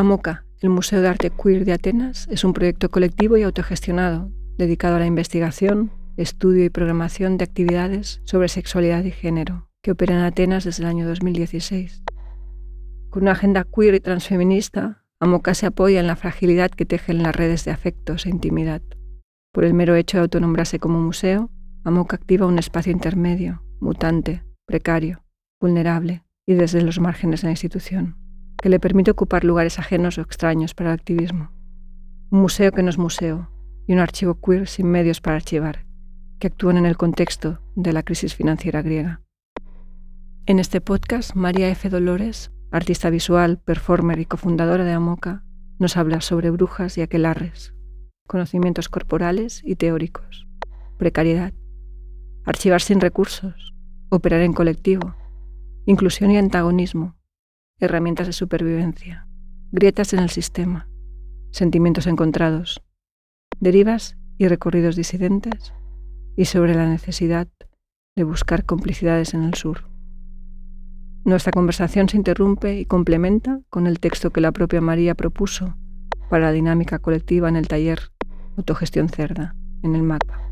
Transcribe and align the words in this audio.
AMOCA, 0.00 0.46
el 0.60 0.70
Museo 0.70 1.02
de 1.02 1.08
Arte 1.08 1.30
Queer 1.30 1.66
de 1.66 1.74
Atenas, 1.74 2.26
es 2.30 2.42
un 2.44 2.54
proyecto 2.54 2.88
colectivo 2.88 3.36
y 3.36 3.42
autogestionado 3.42 4.30
dedicado 4.56 4.96
a 4.96 4.98
la 4.98 5.04
investigación, 5.04 5.90
estudio 6.16 6.64
y 6.64 6.70
programación 6.70 7.36
de 7.36 7.44
actividades 7.44 8.22
sobre 8.24 8.48
sexualidad 8.48 9.04
y 9.04 9.10
género, 9.10 9.68
que 9.82 9.90
opera 9.90 10.14
en 10.14 10.22
Atenas 10.22 10.64
desde 10.64 10.84
el 10.84 10.88
año 10.88 11.06
2016. 11.06 12.02
Con 13.10 13.24
una 13.24 13.32
agenda 13.32 13.64
queer 13.64 13.94
y 13.94 14.00
transfeminista, 14.00 15.04
AMOCA 15.20 15.52
se 15.52 15.66
apoya 15.66 16.00
en 16.00 16.06
la 16.06 16.16
fragilidad 16.16 16.70
que 16.70 16.86
tejen 16.86 17.22
las 17.22 17.36
redes 17.36 17.66
de 17.66 17.70
afectos 17.70 18.24
e 18.24 18.30
intimidad. 18.30 18.80
Por 19.52 19.64
el 19.64 19.74
mero 19.74 19.96
hecho 19.96 20.16
de 20.16 20.22
autonombrarse 20.22 20.78
como 20.78 20.98
museo, 20.98 21.50
AMOCA 21.84 22.16
activa 22.16 22.46
un 22.46 22.58
espacio 22.58 22.90
intermedio, 22.90 23.62
mutante, 23.80 24.44
precario, 24.64 25.24
vulnerable 25.60 26.24
y 26.46 26.54
desde 26.54 26.80
los 26.80 27.00
márgenes 27.00 27.42
de 27.42 27.48
la 27.48 27.52
institución, 27.52 28.16
que 28.60 28.68
le 28.68 28.80
permite 28.80 29.10
ocupar 29.10 29.44
lugares 29.44 29.78
ajenos 29.78 30.18
o 30.18 30.22
extraños 30.22 30.74
para 30.74 30.90
el 30.90 30.94
activismo. 30.94 31.50
Un 32.30 32.40
museo 32.40 32.72
que 32.72 32.82
no 32.82 32.90
es 32.90 32.98
museo 32.98 33.50
y 33.86 33.94
un 33.94 33.98
archivo 33.98 34.38
queer 34.40 34.68
sin 34.68 34.86
medios 34.86 35.20
para 35.20 35.36
archivar, 35.36 35.86
que 36.38 36.48
actúan 36.48 36.76
en 36.76 36.86
el 36.86 36.96
contexto 36.96 37.60
de 37.74 37.92
la 37.92 38.02
crisis 38.02 38.34
financiera 38.34 38.82
griega. 38.82 39.22
En 40.46 40.58
este 40.58 40.80
podcast, 40.80 41.34
María 41.34 41.68
F. 41.68 41.88
Dolores, 41.88 42.52
artista 42.70 43.10
visual, 43.10 43.58
performer 43.58 44.18
y 44.20 44.26
cofundadora 44.26 44.84
de 44.84 44.92
Amoca, 44.92 45.42
nos 45.78 45.96
habla 45.96 46.20
sobre 46.20 46.50
brujas 46.50 46.98
y 46.98 47.02
aquelarres, 47.02 47.74
conocimientos 48.26 48.88
corporales 48.88 49.62
y 49.64 49.76
teóricos, 49.76 50.46
precariedad, 50.98 51.52
archivar 52.44 52.82
sin 52.82 53.00
recursos, 53.00 53.74
operar 54.10 54.42
en 54.42 54.52
colectivo, 54.52 55.14
inclusión 55.86 56.30
y 56.30 56.36
antagonismo, 56.36 57.16
herramientas 57.80 58.26
de 58.26 58.32
supervivencia, 58.32 59.26
grietas 59.72 60.12
en 60.12 60.20
el 60.20 60.30
sistema, 60.30 60.88
sentimientos 61.50 62.06
encontrados, 62.06 62.82
derivas 63.58 64.16
y 64.38 64.48
recorridos 64.48 64.96
disidentes, 64.96 65.72
y 66.36 66.44
sobre 66.44 66.74
la 66.74 66.88
necesidad 66.88 67.48
de 68.16 68.24
buscar 68.24 68.64
complicidades 68.64 69.34
en 69.34 69.42
el 69.42 69.54
sur. 69.54 69.88
Nuestra 71.24 71.52
conversación 71.52 72.08
se 72.08 72.16
interrumpe 72.16 72.78
y 72.78 72.86
complementa 72.86 73.60
con 73.68 73.86
el 73.86 74.00
texto 74.00 74.30
que 74.30 74.40
la 74.40 74.52
propia 74.52 74.80
María 74.80 75.14
propuso 75.14 75.76
para 76.30 76.46
la 76.46 76.52
dinámica 76.52 76.98
colectiva 76.98 77.48
en 77.48 77.56
el 77.56 77.68
taller 77.68 78.00
Autogestión 78.56 79.08
Cerda, 79.08 79.54
en 79.82 79.94
el 79.94 80.02
mapa. 80.02 80.49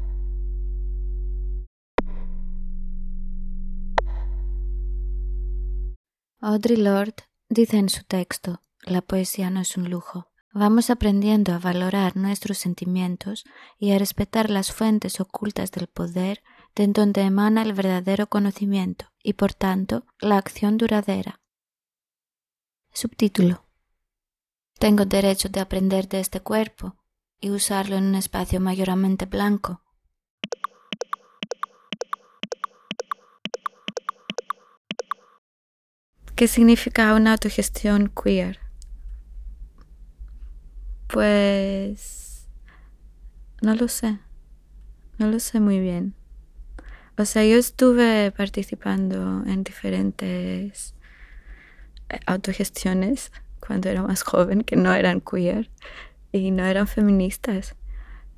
Audre 6.40 6.76
Lorde 6.76 7.24
dice 7.48 7.78
en 7.78 7.88
su 7.88 8.04
texto, 8.04 8.62
la 8.82 9.02
poesía 9.02 9.50
no 9.50 9.60
es 9.60 9.76
un 9.76 9.90
lujo. 9.90 10.30
Vamos 10.52 10.88
aprendiendo 10.88 11.52
a 11.52 11.58
valorar 11.58 12.16
nuestros 12.16 12.58
sentimientos 12.58 13.44
y 13.76 13.90
a 13.90 13.98
respetar 13.98 14.48
las 14.48 14.72
fuentes 14.72 15.20
ocultas 15.20 15.72
del 15.72 15.88
poder 15.88 16.44
de 16.76 16.86
donde 16.86 17.22
emana 17.22 17.62
el 17.62 17.72
verdadero 17.72 18.28
conocimiento 18.28 19.06
y 19.20 19.32
por 19.32 19.52
tanto 19.52 20.06
la 20.20 20.38
acción 20.38 20.78
duradera. 20.78 21.40
Subtítulo. 22.92 23.64
Tengo 24.78 25.06
derecho 25.06 25.48
de 25.48 25.58
aprender 25.58 26.08
de 26.08 26.20
este 26.20 26.40
cuerpo 26.40 26.94
y 27.40 27.50
usarlo 27.50 27.96
en 27.96 28.04
un 28.04 28.14
espacio 28.14 28.60
mayormente 28.60 29.26
blanco 29.26 29.82
¿Qué 36.38 36.46
significa 36.46 37.14
una 37.14 37.32
autogestión 37.32 38.12
queer? 38.14 38.60
Pues 41.08 42.48
no 43.60 43.74
lo 43.74 43.88
sé, 43.88 44.20
no 45.18 45.26
lo 45.26 45.40
sé 45.40 45.58
muy 45.58 45.80
bien. 45.80 46.14
O 47.16 47.24
sea, 47.24 47.44
yo 47.44 47.56
estuve 47.56 48.30
participando 48.30 49.42
en 49.46 49.64
diferentes 49.64 50.94
eh, 52.08 52.20
autogestiones 52.26 53.32
cuando 53.58 53.88
era 53.88 54.04
más 54.04 54.22
joven 54.22 54.60
que 54.62 54.76
no 54.76 54.94
eran 54.94 55.20
queer 55.20 55.72
y 56.30 56.52
no 56.52 56.64
eran 56.64 56.86
feministas. 56.86 57.74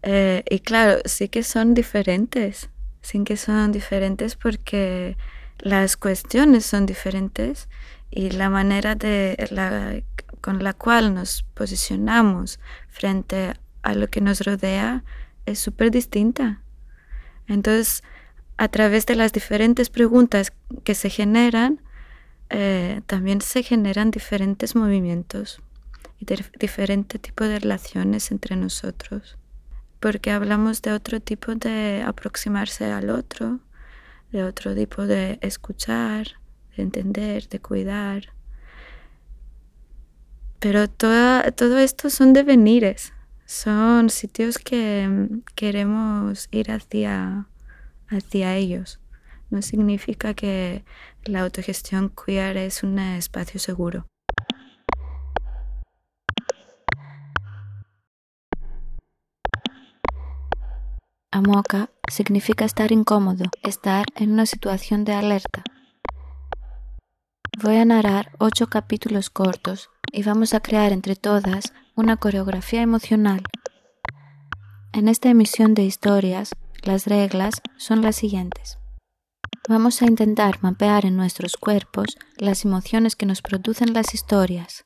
Eh, 0.01 0.43
y 0.49 0.61
claro, 0.61 1.03
sí 1.05 1.29
que 1.29 1.43
son 1.43 1.75
diferentes, 1.75 2.71
sí 3.03 3.23
que 3.25 3.37
son 3.37 3.73
diferentes 3.73 4.37
porque 4.37 5.19
las 5.61 5.97
cuestiones 5.97 6.67
son 6.67 6.87
diferentes 6.87 7.69
y 8.11 8.31
la 8.31 8.51
manera 8.51 8.95
de 8.95 10.05
con 10.41 10.65
la 10.65 10.73
cual 10.73 11.15
nos 11.15 11.43
posicionamos 11.55 12.61
frente 12.89 13.55
a 13.83 13.95
lo 13.95 14.09
que 14.09 14.21
nos 14.21 14.41
rodea 14.41 15.05
es 15.47 15.59
súper 15.59 15.91
distinta. 15.91 16.63
Entonces, 17.47 18.03
a 18.57 18.69
través 18.69 19.07
de 19.07 19.17
las 19.17 19.33
diferentes 19.33 19.91
preguntas 19.91 20.53
que 20.85 20.95
se 20.95 21.11
generan, 21.11 21.81
eh, 22.51 23.01
también 23.07 23.41
se 23.41 23.63
generan 23.63 24.11
diferentes 24.11 24.75
movimientos 24.75 25.61
y 26.19 26.27
diferente 26.59 27.19
tipo 27.19 27.45
de 27.45 27.59
relaciones 27.59 28.31
entre 28.31 28.57
nosotros, 28.57 29.39
porque 30.01 30.31
hablamos 30.31 30.83
de 30.83 30.93
otro 30.93 31.21
tipo 31.21 31.55
de 31.55 32.03
aproximarse 32.07 32.85
al 32.91 33.11
otro, 33.11 33.61
de 34.33 34.45
otro 34.45 34.75
tipo 34.75 35.07
de 35.07 35.39
escuchar, 35.43 36.29
de 36.77 36.83
entender, 36.83 37.49
de 37.49 37.61
cuidar. 37.61 38.33
Pero 40.59 40.89
todo 40.89 41.79
esto 41.79 42.11
son 42.11 42.33
devenires, 42.33 43.13
son 43.47 44.11
sitios 44.11 44.59
que 44.59 45.09
mm, 45.09 45.43
queremos 45.55 46.49
ir 46.51 46.71
hacia, 46.71 47.49
hacia 48.09 48.57
ellos. 48.57 49.01
No 49.49 49.63
significa 49.63 50.35
que 50.35 50.85
la 51.25 51.41
autogestión 51.41 52.11
queer 52.11 52.57
es 52.57 52.83
un 52.83 52.99
espacio 52.99 53.59
seguro. 53.59 54.07
Amoka 61.33 61.91
significa 62.11 62.65
estar 62.65 62.91
incómodo, 62.91 63.45
estar 63.63 64.05
en 64.17 64.33
una 64.33 64.47
situación 64.47 65.05
de 65.05 65.13
alerta. 65.13 65.63
Voy 67.63 67.77
a 67.77 67.85
narrar 67.85 68.33
ocho 68.41 68.67
capítulos 68.67 69.31
cortos 69.31 69.91
y 70.13 70.25
vamos 70.25 70.55
a 70.55 70.61
crear 70.61 70.91
entre 70.91 71.15
todas 71.15 71.73
una 71.95 72.17
coreografía 72.17 72.83
emocional. 72.83 73.45
En 74.93 75.07
esta 75.07 75.29
emisión 75.29 75.75
de 75.75 75.85
historias, 75.85 76.51
las 76.83 77.07
reglas 77.07 77.63
son 77.77 78.03
las 78.03 78.17
siguientes. 78.17 78.79
Vamos 79.69 80.03
a 80.03 80.07
intentar 80.07 80.59
mapear 80.63 81.07
en 81.07 81.17
nuestros 81.17 81.57
cuerpos 81.57 82.19
las 82.39 82.65
emociones 82.65 83.15
que 83.15 83.27
nos 83.27 83.41
producen 83.41 83.93
las 83.93 84.15
historias. 84.15 84.85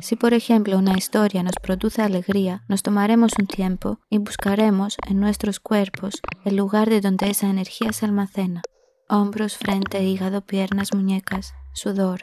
Si 0.00 0.16
por 0.16 0.34
ejemplo 0.34 0.78
una 0.78 0.96
historia 0.96 1.42
nos 1.42 1.56
produce 1.62 2.02
alegría, 2.02 2.64
nos 2.68 2.82
tomaremos 2.82 3.32
un 3.38 3.46
tiempo 3.46 3.98
y 4.10 4.18
buscaremos 4.18 4.96
en 5.08 5.20
nuestros 5.20 5.60
cuerpos 5.60 6.20
el 6.44 6.56
lugar 6.56 6.88
de 6.90 7.00
donde 7.00 7.30
esa 7.30 7.48
energía 7.48 7.92
se 7.92 8.06
almacena. 8.06 8.62
Hombros, 9.08 9.56
frente, 9.56 10.02
hígado, 10.02 10.40
piernas, 10.40 10.94
muñecas, 10.94 11.54
sudor. 11.72 12.22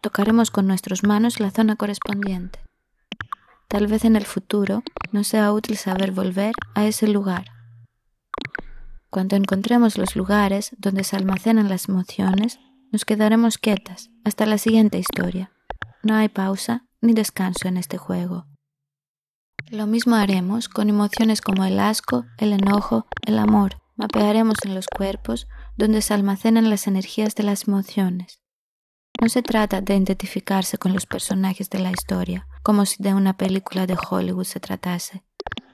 Tocaremos 0.00 0.50
con 0.50 0.66
nuestras 0.66 1.04
manos 1.04 1.40
la 1.40 1.50
zona 1.50 1.76
correspondiente. 1.76 2.60
Tal 3.68 3.86
vez 3.86 4.04
en 4.04 4.16
el 4.16 4.24
futuro 4.24 4.82
nos 5.12 5.28
sea 5.28 5.52
útil 5.52 5.76
saber 5.76 6.10
volver 6.10 6.54
a 6.74 6.86
ese 6.86 7.06
lugar. 7.06 7.44
Cuando 9.10 9.36
encontremos 9.36 9.98
los 9.98 10.16
lugares 10.16 10.74
donde 10.78 11.04
se 11.04 11.16
almacenan 11.16 11.68
las 11.68 11.88
emociones, 11.88 12.58
nos 12.90 13.04
quedaremos 13.04 13.58
quietas 13.58 14.10
hasta 14.24 14.46
la 14.46 14.58
siguiente 14.58 14.98
historia. 14.98 15.52
No 16.02 16.14
hay 16.14 16.28
pausa 16.28 16.86
ni 17.02 17.12
descanso 17.12 17.68
en 17.68 17.76
este 17.76 17.98
juego. 17.98 18.46
Lo 19.70 19.86
mismo 19.86 20.16
haremos 20.16 20.68
con 20.68 20.88
emociones 20.88 21.42
como 21.42 21.64
el 21.64 21.78
asco, 21.78 22.24
el 22.38 22.52
enojo, 22.54 23.06
el 23.26 23.38
amor. 23.38 23.80
Mapearemos 23.96 24.56
en 24.64 24.74
los 24.74 24.86
cuerpos 24.86 25.46
donde 25.76 26.00
se 26.00 26.14
almacenan 26.14 26.70
las 26.70 26.86
energías 26.86 27.34
de 27.34 27.42
las 27.42 27.68
emociones. 27.68 28.40
No 29.20 29.28
se 29.28 29.42
trata 29.42 29.82
de 29.82 29.94
identificarse 29.94 30.78
con 30.78 30.94
los 30.94 31.04
personajes 31.04 31.68
de 31.68 31.80
la 31.80 31.90
historia, 31.90 32.46
como 32.62 32.86
si 32.86 33.02
de 33.02 33.12
una 33.12 33.36
película 33.36 33.86
de 33.86 33.98
Hollywood 34.10 34.44
se 34.44 34.60
tratase, 34.60 35.22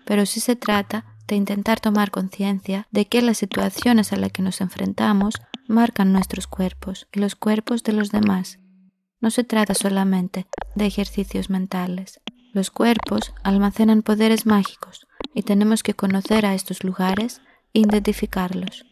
pero 0.04 0.26
sí 0.26 0.40
se 0.40 0.56
trata 0.56 1.16
de 1.28 1.36
intentar 1.36 1.78
tomar 1.78 2.10
conciencia 2.10 2.88
de 2.90 3.06
que 3.06 3.22
las 3.22 3.38
situaciones 3.38 4.12
a 4.12 4.16
las 4.16 4.32
que 4.32 4.42
nos 4.42 4.60
enfrentamos 4.60 5.36
marcan 5.68 6.12
nuestros 6.12 6.48
cuerpos 6.48 7.06
y 7.12 7.20
los 7.20 7.36
cuerpos 7.36 7.84
de 7.84 7.92
los 7.92 8.10
demás 8.10 8.58
no 9.20 9.30
se 9.30 9.44
trata 9.44 9.74
solamente 9.74 10.46
de 10.74 10.86
ejercicios 10.86 11.50
mentales. 11.50 12.20
Los 12.52 12.70
cuerpos 12.70 13.32
almacenan 13.42 14.02
poderes 14.02 14.46
mágicos 14.46 15.06
y 15.34 15.42
tenemos 15.42 15.82
que 15.82 15.94
conocer 15.94 16.46
a 16.46 16.54
estos 16.54 16.84
lugares 16.84 17.40
e 17.74 17.80
identificarlos. 17.80 18.86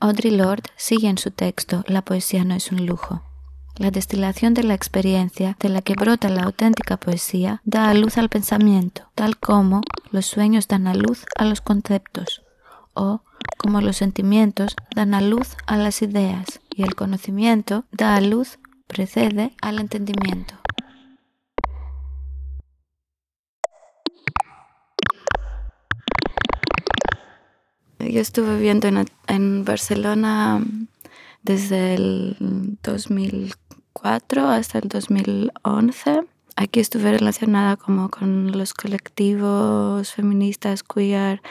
Audre 0.00 0.30
Lorde 0.32 0.68
sigue 0.76 1.08
en 1.08 1.18
su 1.18 1.30
texto 1.30 1.84
La 1.86 2.02
poesía 2.02 2.44
no 2.44 2.54
es 2.54 2.70
un 2.72 2.84
lujo. 2.84 3.22
La 3.76 3.90
destilación 3.90 4.54
de 4.54 4.62
la 4.62 4.74
experiencia 4.74 5.56
de 5.58 5.68
la 5.68 5.82
que 5.82 5.94
brota 5.94 6.28
la 6.28 6.42
auténtica 6.42 6.96
poesía 6.96 7.60
da 7.64 7.90
a 7.90 7.94
luz 7.94 8.18
al 8.18 8.28
pensamiento, 8.28 9.10
tal 9.14 9.36
como 9.36 9.82
los 10.12 10.26
sueños 10.26 10.68
dan 10.68 10.86
a 10.86 10.94
luz 10.94 11.24
a 11.36 11.44
los 11.44 11.60
conceptos, 11.60 12.42
o 12.92 13.22
como 13.58 13.80
los 13.80 13.96
sentimientos 13.96 14.76
dan 14.94 15.12
a 15.14 15.20
luz 15.20 15.56
a 15.66 15.76
las 15.76 16.02
ideas, 16.02 16.60
y 16.74 16.84
el 16.84 16.94
conocimiento 16.94 17.84
da 17.90 18.14
a 18.14 18.20
luz, 18.20 18.58
precede 18.86 19.52
al 19.60 19.78
entendimiento. 19.78 20.54
Yo 27.98 28.20
estuve 28.20 28.56
viviendo 28.56 28.88
en, 29.26 29.64
Barcelona 29.64 30.62
desde 31.42 31.94
el 31.94 32.78
2004 32.82 34.48
hasta 34.48 34.78
el 34.78 34.88
2011. 34.88 36.22
Aquí 36.56 36.80
estuve 36.80 37.10
relacionada 37.10 37.76
como 37.76 38.10
con 38.10 38.56
los 38.56 38.74
colectivos 38.74 40.12
feministas 40.12 40.82
queer 40.82 41.42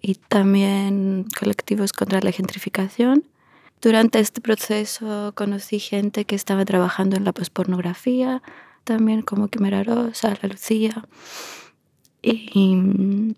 y 0.00 0.14
también 0.14 1.26
colectivos 1.38 1.92
contra 1.92 2.20
la 2.20 2.32
gentrificación. 2.32 3.24
Durante 3.80 4.20
este 4.20 4.40
proceso 4.40 5.32
conocí 5.34 5.78
gente 5.78 6.24
que 6.24 6.34
estaba 6.34 6.64
trabajando 6.64 7.16
en 7.16 7.24
la 7.24 7.32
pospornografía, 7.32 8.42
también 8.84 9.22
como 9.22 9.48
Quimera 9.48 9.82
Rosa, 9.82 10.36
La 10.42 10.48
Lucía. 10.48 11.04
Y 12.22 13.36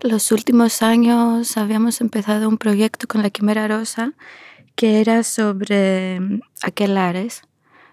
los 0.00 0.32
últimos 0.32 0.82
años 0.82 1.56
habíamos 1.56 2.00
empezado 2.00 2.48
un 2.48 2.58
proyecto 2.58 3.06
con 3.06 3.22
la 3.22 3.30
Quimera 3.30 3.68
Rosa 3.68 4.14
que 4.74 5.00
era 5.00 5.22
sobre 5.22 6.18
mm, 6.20 6.40
aquelares, 6.62 7.42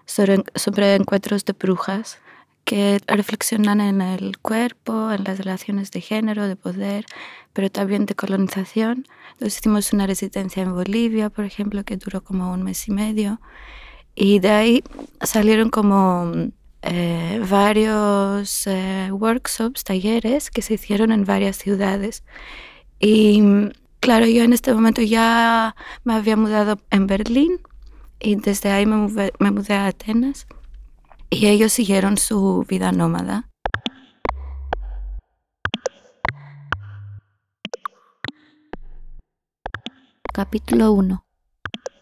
sobre, 0.06 0.42
sobre 0.54 0.94
encuentros 0.94 1.44
de 1.44 1.52
brujas 1.52 2.18
que 2.64 3.00
reflexionan 3.06 3.80
en 3.80 4.00
el 4.00 4.38
cuerpo, 4.38 5.10
en 5.12 5.24
las 5.24 5.38
relaciones 5.38 5.90
de 5.90 6.00
género, 6.00 6.46
de 6.46 6.56
poder, 6.56 7.06
pero 7.52 7.70
también 7.70 8.06
de 8.06 8.14
colonización. 8.14 9.06
Entonces 9.32 9.58
hicimos 9.58 9.92
una 9.92 10.06
residencia 10.06 10.62
en 10.62 10.72
Bolivia, 10.72 11.30
por 11.30 11.44
ejemplo, 11.44 11.84
que 11.84 11.96
duró 11.96 12.22
como 12.22 12.52
un 12.52 12.62
mes 12.62 12.88
y 12.88 12.92
medio. 12.92 13.40
Y 14.14 14.38
de 14.38 14.50
ahí 14.50 14.84
salieron 15.22 15.70
como 15.70 16.32
eh, 16.82 17.40
varios 17.48 18.66
eh, 18.66 19.10
workshops, 19.12 19.84
talleres 19.84 20.50
que 20.50 20.62
se 20.62 20.74
hicieron 20.74 21.12
en 21.12 21.24
varias 21.24 21.56
ciudades. 21.56 22.24
Y 23.00 23.42
claro, 24.00 24.26
yo 24.26 24.44
en 24.44 24.52
este 24.52 24.72
momento 24.72 25.02
ya 25.02 25.74
me 26.04 26.14
había 26.14 26.36
mudado 26.36 26.80
en 26.90 27.06
Berlín 27.06 27.60
y 28.20 28.36
desde 28.36 28.70
ahí 28.70 28.86
me, 28.86 29.08
me 29.38 29.50
mudé 29.50 29.74
a 29.74 29.86
Atenas 29.86 30.46
y 31.32 31.46
ellos 31.48 31.72
siguieron 31.72 32.18
su 32.18 32.64
vida 32.68 32.92
nómada. 32.92 33.48
Capítulo 40.32 40.92
1. 40.92 41.24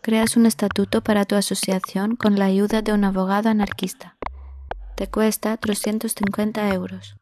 Creas 0.03 0.37
un 0.37 0.47
estatuto 0.47 1.03
para 1.03 1.25
tu 1.25 1.37
asociación 1.37 2.17
con 2.17 2.39
la 2.39 2.45
ayuda 2.45 2.83
de 2.83 2.93
un 2.93 3.05
abogado 3.05 3.49
anarquista 3.49 4.17
te 5.01 5.09
cuesta 5.09 5.57
350 5.57 6.75
euros. 6.75 7.17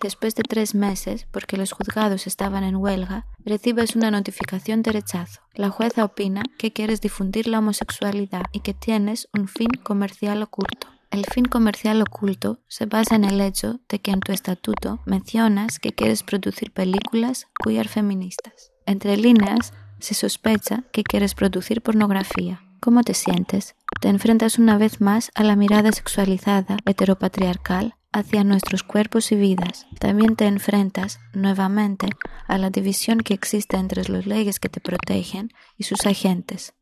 Después 0.00 0.36
de 0.36 0.44
tres 0.44 0.76
meses, 0.76 1.26
porque 1.32 1.56
los 1.56 1.72
juzgados 1.72 2.28
estaban 2.28 2.62
en 2.62 2.76
huelga, 2.76 3.26
recibes 3.44 3.96
una 3.96 4.12
notificación 4.12 4.82
de 4.82 4.92
rechazo. 4.92 5.40
La 5.52 5.68
jueza 5.68 6.04
opina 6.04 6.44
que 6.58 6.72
quieres 6.72 7.00
difundir 7.00 7.48
la 7.48 7.58
homosexualidad 7.58 8.44
y 8.52 8.60
que 8.60 8.72
tienes 8.72 9.28
un 9.36 9.48
fin 9.48 9.70
comercial 9.82 10.44
oculto. 10.44 10.86
El 11.10 11.24
fin 11.24 11.46
comercial 11.46 12.02
oculto 12.02 12.60
se 12.68 12.86
basa 12.86 13.16
en 13.16 13.24
el 13.24 13.40
hecho 13.40 13.80
de 13.88 13.98
que 14.00 14.10
en 14.10 14.20
tu 14.20 14.32
estatuto 14.32 15.00
mencionas 15.06 15.78
que 15.78 15.92
quieres 15.92 16.22
producir 16.22 16.70
películas 16.70 17.48
queer 17.64 17.88
feministas. 17.88 18.72
Entre 18.84 19.16
líneas, 19.16 19.72
se 20.00 20.14
sospecha 20.14 20.84
que 20.92 21.02
quieres 21.02 21.34
producir 21.34 21.82
pornografía. 21.82 22.62
¿Cómo 22.80 23.02
te 23.02 23.14
sientes? 23.14 23.74
Te 24.00 24.08
enfrentas 24.08 24.58
una 24.58 24.78
vez 24.78 25.00
más 25.00 25.30
a 25.34 25.42
la 25.42 25.56
mirada 25.56 25.90
sexualizada, 25.92 26.76
heteropatriarcal, 26.84 27.94
hacia 28.12 28.44
nuestros 28.44 28.82
cuerpos 28.82 29.32
y 29.32 29.36
vidas. 29.36 29.86
También 29.98 30.36
te 30.36 30.46
enfrentas 30.46 31.20
nuevamente 31.34 32.08
a 32.46 32.58
la 32.58 32.70
división 32.70 33.20
que 33.20 33.34
existe 33.34 33.76
entre 33.76 34.08
las 34.08 34.26
leyes 34.26 34.60
que 34.60 34.68
te 34.68 34.80
protegen 34.80 35.50
y 35.76 35.84
sus 35.84 36.06
agentes. 36.06 36.74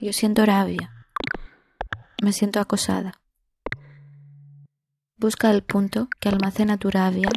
Yo 0.00 0.12
siento 0.12 0.44
rabia. 0.44 0.92
Me 2.22 2.32
siento 2.32 2.60
acosada. 2.60 3.21
Busca 5.22 5.52
el 5.52 5.62
punto 5.62 6.08
que 6.18 6.28
almacena 6.28 6.78
tu 6.78 6.90
rabia 6.90 7.28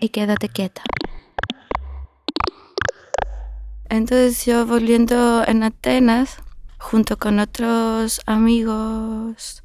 y 0.00 0.08
quédate 0.08 0.48
quieta. 0.48 0.82
Entonces 3.88 4.44
yo 4.44 4.66
volviendo 4.66 5.46
en 5.46 5.62
Atenas, 5.62 6.38
junto 6.78 7.16
con 7.16 7.38
otros 7.38 8.22
amigos 8.26 9.62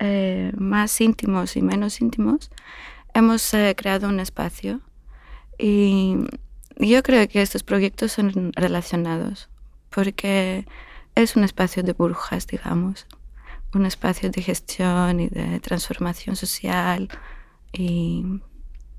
eh, 0.00 0.50
más 0.56 1.00
íntimos 1.00 1.56
y 1.56 1.62
menos 1.62 2.00
íntimos, 2.00 2.50
hemos 3.14 3.54
eh, 3.54 3.76
creado 3.76 4.08
un 4.08 4.18
espacio. 4.18 4.80
Y 5.56 6.16
yo 6.76 7.04
creo 7.04 7.28
que 7.28 7.40
estos 7.40 7.62
proyectos 7.62 8.10
son 8.10 8.52
relacionados, 8.56 9.48
porque 9.90 10.66
es 11.14 11.36
un 11.36 11.44
espacio 11.44 11.84
de 11.84 11.92
burbujas, 11.92 12.48
digamos, 12.48 13.06
un 13.74 13.86
espacio 13.86 14.30
de 14.30 14.42
gestión 14.42 15.20
y 15.20 15.28
de 15.28 15.60
transformación 15.60 16.36
social 16.36 17.08
y 17.72 18.24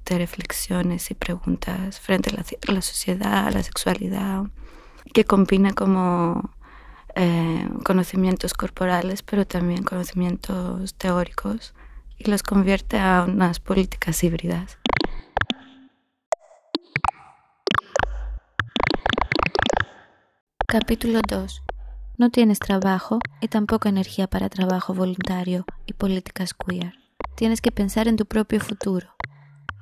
de 0.05 0.17
reflexiones 0.17 1.11
y 1.11 1.13
preguntas 1.13 1.99
frente 1.99 2.29
a 2.29 2.33
la, 2.33 2.73
la 2.73 2.81
sociedad, 2.81 3.47
a 3.47 3.51
la 3.51 3.63
sexualidad, 3.63 4.43
que 5.13 5.25
combina 5.25 5.73
como 5.73 6.51
eh, 7.15 7.69
conocimientos 7.83 8.53
corporales, 8.53 9.21
pero 9.21 9.45
también 9.45 9.83
conocimientos 9.83 10.95
teóricos 10.95 11.73
y 12.17 12.29
los 12.29 12.41
convierte 12.41 12.97
a 12.97 13.25
unas 13.27 13.59
políticas 13.59 14.23
híbridas. 14.23 14.79
Capítulo 20.67 21.21
2. 21.27 21.61
No 22.17 22.29
tienes 22.29 22.59
trabajo 22.59 23.19
y 23.41 23.47
tampoco 23.47 23.89
energía 23.89 24.27
para 24.27 24.49
trabajo 24.49 24.93
voluntario 24.93 25.65
y 25.85 25.93
políticas 25.93 26.53
queer. 26.53 26.93
Tienes 27.35 27.61
que 27.61 27.71
pensar 27.71 28.07
en 28.07 28.17
tu 28.17 28.25
propio 28.25 28.59
futuro. 28.59 29.15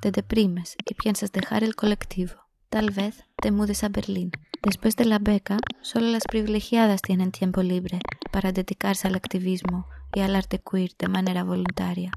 Te 0.01 0.11
deprimes 0.11 0.75
y 0.89 0.93
piensas 0.93 1.31
dejar 1.31 1.63
el 1.63 1.75
colectivo. 1.75 2.33
Tal 2.69 2.91
vez 2.91 3.25
te 3.41 3.51
mudes 3.51 3.83
a 3.83 3.89
Berlín 3.89 4.31
Después 4.63 4.95
de 4.95 5.05
la 5.05 5.17
beca, 5.17 5.57
solo 5.81 6.05
las 6.07 6.23
privilegiadas 6.23 7.01
tienen 7.01 7.31
tiempo 7.31 7.63
libre 7.63 7.99
para 8.31 8.51
dedicarse 8.51 9.07
al 9.07 9.15
activismo 9.15 9.87
y 10.13 10.19
al 10.19 10.35
arte 10.35 10.59
queer 10.59 10.91
de 10.99 11.07
manera 11.07 11.43
voluntaria. 11.43 12.11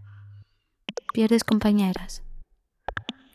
Pierdes 1.14 1.42
compañeras. 1.42 2.22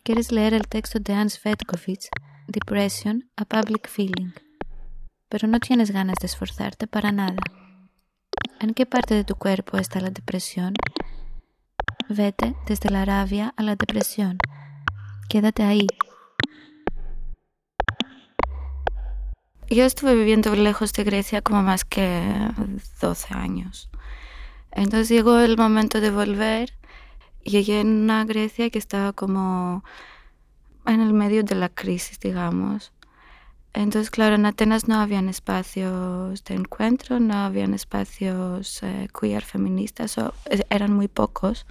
Quieres 0.04 0.32
leer 0.32 0.54
el 0.54 0.68
texto 0.68 1.00
de 1.00 1.14
Hans 1.14 1.42
Vetkovich, 1.44 2.10
Depression, 2.48 3.32
a 3.36 3.46
Public 3.46 3.88
Feeling, 3.88 4.32
pero 5.30 5.48
no 5.48 5.60
tienes 5.60 5.92
ganas 5.92 6.18
de 6.20 6.28
esforzarte 6.28 6.88
para 6.88 7.12
nada. 7.12 7.38
¿En 8.60 8.74
qué 8.74 8.86
parte 8.86 9.14
de 9.14 9.24
tu 9.24 9.36
cuerpo 9.36 9.78
está 9.78 10.02
la 10.02 10.10
depresión? 10.10 10.74
Vete 12.10 12.56
desde 12.66 12.90
la 12.90 13.06
rabia 13.06 13.54
a 13.56 13.64
la 13.64 13.76
depresión. 13.76 14.40
Quédate 15.30 15.64
ahí 15.64 15.88
Yo 19.72 19.86
estuve 19.86 20.16
viviendo 20.16 20.56
lejos 20.56 20.94
de 20.94 21.04
Grecia 21.04 21.44
como 21.44 21.62
más 21.62 21.86
que 21.86 22.24
12 23.02 23.36
años. 23.36 23.92
Entonces 24.72 25.10
llegó 25.10 25.38
el 25.38 25.58
momento 25.58 26.02
de 26.02 26.10
volver. 26.10 26.74
Llegué 27.44 27.82
en 27.82 27.90
una 28.04 28.26
Grecia 28.26 28.72
que 28.72 28.80
estaba 28.80 29.14
como 29.14 29.84
en 30.88 31.02
el 31.02 31.14
medio 31.14 31.44
de 31.44 31.54
la 31.54 31.70
crisis, 31.70 32.20
digamos. 32.20 32.94
Entonces, 33.74 34.10
claro, 34.10 34.36
en 34.36 34.46
Atenas 34.46 34.88
no 34.88 34.96
habían 34.96 35.30
espacios 35.30 36.44
de 36.44 36.56
encuentro, 36.56 37.20
no 37.20 37.36
habían 37.36 37.74
espacios 37.74 38.82
eh, 38.84 39.08
queer 39.20 39.44
feministas, 39.44 40.18
o, 40.18 40.34
eran 40.70 40.94
muy 40.94 41.08
pocos. 41.08 41.66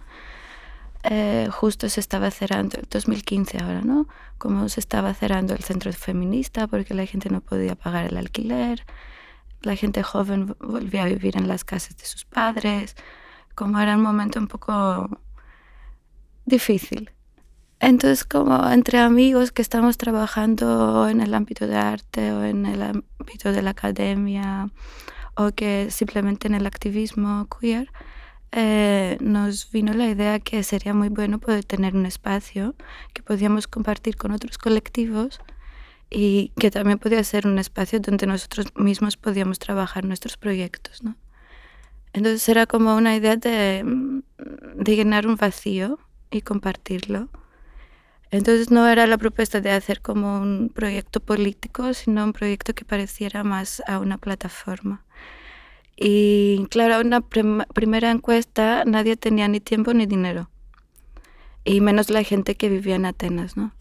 Eh, 1.04 1.48
justo 1.50 1.88
se 1.88 2.00
estaba 2.00 2.30
cerrando, 2.30 2.78
2015 2.90 3.58
ahora, 3.58 3.82
¿no? 3.82 4.08
Como 4.36 4.68
se 4.68 4.80
estaba 4.80 5.14
cerrando 5.14 5.54
el 5.54 5.62
centro 5.62 5.92
feminista 5.92 6.66
porque 6.66 6.94
la 6.94 7.06
gente 7.06 7.30
no 7.30 7.40
podía 7.40 7.74
pagar 7.76 8.06
el 8.06 8.16
alquiler, 8.16 8.84
la 9.62 9.76
gente 9.76 10.02
joven 10.02 10.56
volvía 10.60 11.04
a 11.04 11.06
vivir 11.06 11.36
en 11.36 11.48
las 11.48 11.64
casas 11.64 11.96
de 11.96 12.04
sus 12.04 12.24
padres, 12.24 12.96
como 13.54 13.78
era 13.80 13.96
un 13.96 14.02
momento 14.02 14.38
un 14.38 14.48
poco 14.48 15.08
difícil. 16.46 17.10
Entonces, 17.80 18.24
como 18.24 18.68
entre 18.70 18.98
amigos 18.98 19.52
que 19.52 19.62
estamos 19.62 19.98
trabajando 19.98 21.08
en 21.08 21.20
el 21.20 21.32
ámbito 21.34 21.66
de 21.66 21.76
arte 21.76 22.32
o 22.32 22.44
en 22.44 22.66
el 22.66 22.82
ámbito 22.82 23.52
de 23.52 23.62
la 23.62 23.70
academia 23.70 24.70
o 25.34 25.52
que 25.52 25.88
simplemente 25.90 26.48
en 26.48 26.54
el 26.54 26.66
activismo 26.66 27.46
queer, 27.48 27.90
eh, 28.50 29.18
nos 29.20 29.70
vino 29.70 29.92
la 29.92 30.08
idea 30.08 30.40
que 30.40 30.62
sería 30.62 30.94
muy 30.94 31.08
bueno 31.08 31.38
poder 31.38 31.64
tener 31.64 31.94
un 31.94 32.06
espacio 32.06 32.74
que 33.12 33.22
podíamos 33.22 33.68
compartir 33.68 34.16
con 34.16 34.32
otros 34.32 34.58
colectivos 34.58 35.40
y 36.10 36.52
que 36.58 36.70
también 36.70 36.98
podía 36.98 37.22
ser 37.22 37.46
un 37.46 37.58
espacio 37.58 38.00
donde 38.00 38.26
nosotros 38.26 38.66
mismos 38.74 39.16
podíamos 39.16 39.58
trabajar 39.58 40.04
nuestros 40.04 40.36
proyectos. 40.36 41.04
¿no? 41.04 41.16
Entonces 42.12 42.48
era 42.48 42.66
como 42.66 42.96
una 42.96 43.14
idea 43.14 43.36
de, 43.36 43.84
de 44.74 44.96
llenar 44.96 45.26
un 45.26 45.36
vacío 45.36 45.98
y 46.30 46.40
compartirlo. 46.40 47.28
Entonces 48.30 48.70
no 48.70 48.86
era 48.86 49.06
la 49.06 49.16
propuesta 49.16 49.60
de 49.60 49.70
hacer 49.70 50.02
como 50.02 50.38
un 50.40 50.70
proyecto 50.74 51.20
político, 51.20 51.94
sino 51.94 52.24
un 52.24 52.32
proyecto 52.32 52.74
que 52.74 52.84
pareciera 52.84 53.42
más 53.42 53.82
a 53.86 53.98
una 53.98 54.18
plataforma. 54.18 55.04
Y 55.96 56.66
claro, 56.70 57.00
una 57.00 57.20
primera 57.22 58.10
encuesta 58.10 58.84
nadie 58.86 59.16
tenía 59.16 59.48
ni 59.48 59.60
tiempo 59.60 59.92
ni 59.94 60.06
dinero, 60.06 60.48
y 61.64 61.80
menos 61.80 62.08
la 62.10 62.22
gente 62.22 62.54
que 62.56 62.68
vivía 62.68 62.96
en 62.96 63.06
Atenas, 63.06 63.56
¿no? 63.56 63.72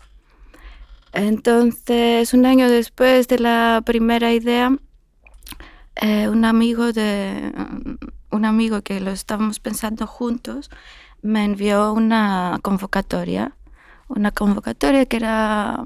Entonces, 1.13 2.33
un 2.33 2.45
año 2.45 2.69
después 2.69 3.27
de 3.27 3.39
la 3.39 3.81
primera 3.85 4.33
idea, 4.33 4.77
eh, 5.95 6.27
un 6.27 6.45
amigo 6.45 6.91
de 6.91 7.51
un 8.31 8.45
amigo 8.45 8.81
que 8.81 8.99
lo 8.99 9.11
estábamos 9.11 9.59
pensando 9.59 10.05
juntos 10.05 10.69
me 11.21 11.43
envió 11.43 11.93
una 11.93 12.59
convocatoria, 12.61 13.56
una 14.07 14.31
convocatoria 14.31 15.05
que 15.05 15.17
era 15.17 15.83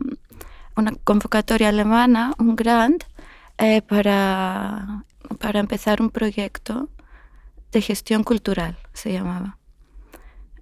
una 0.76 0.94
convocatoria 1.04 1.70
alemana, 1.70 2.34
un 2.38 2.56
grant 2.56 3.04
eh, 3.58 3.82
para 3.82 5.06
para 5.38 5.60
empezar 5.60 6.02
un 6.02 6.10
proyecto 6.10 6.90
de 7.72 7.82
gestión 7.82 8.24
cultural, 8.24 8.78
se 8.94 9.12
llamaba. 9.12 9.58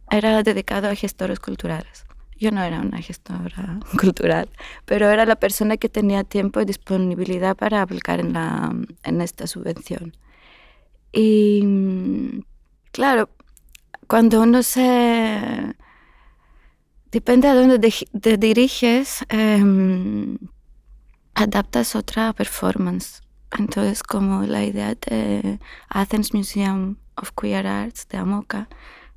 Era 0.09 0.41
dedicado 0.43 0.87
a 0.89 0.95
gestores 0.95 1.39
culturales. 1.39 2.05
Yo 2.37 2.51
no 2.51 2.63
era 2.63 2.79
una 2.79 3.01
gestora 3.01 3.79
cultural, 3.99 4.49
pero 4.85 5.09
era 5.09 5.25
la 5.25 5.35
persona 5.35 5.77
que 5.77 5.89
tenía 5.89 6.23
tiempo 6.23 6.61
y 6.61 6.65
disponibilidad 6.65 7.55
para 7.55 7.81
aplicar 7.81 8.19
en, 8.19 8.33
la, 8.33 8.73
en 9.03 9.21
esta 9.21 9.47
subvención. 9.47 10.15
Y 11.11 12.43
claro, 12.91 13.29
cuando 14.07 14.41
uno 14.41 14.63
se... 14.63 15.75
Depende 17.11 17.47
a 17.47 17.55
dónde 17.55 17.79
te 18.21 18.37
diriges, 18.37 19.25
em, 19.29 20.37
adaptas 21.33 21.95
otra 21.95 22.33
performance 22.33 23.21
entonces, 23.57 24.03
como 24.03 24.43
la 24.43 24.63
idea 24.63 24.95
de 24.95 25.59
Athens 25.89 26.33
Museum 26.33 26.97
of 27.15 27.31
Queer 27.39 27.65
Arts 27.65 28.07
de 28.07 28.17
Amoca 28.17 28.69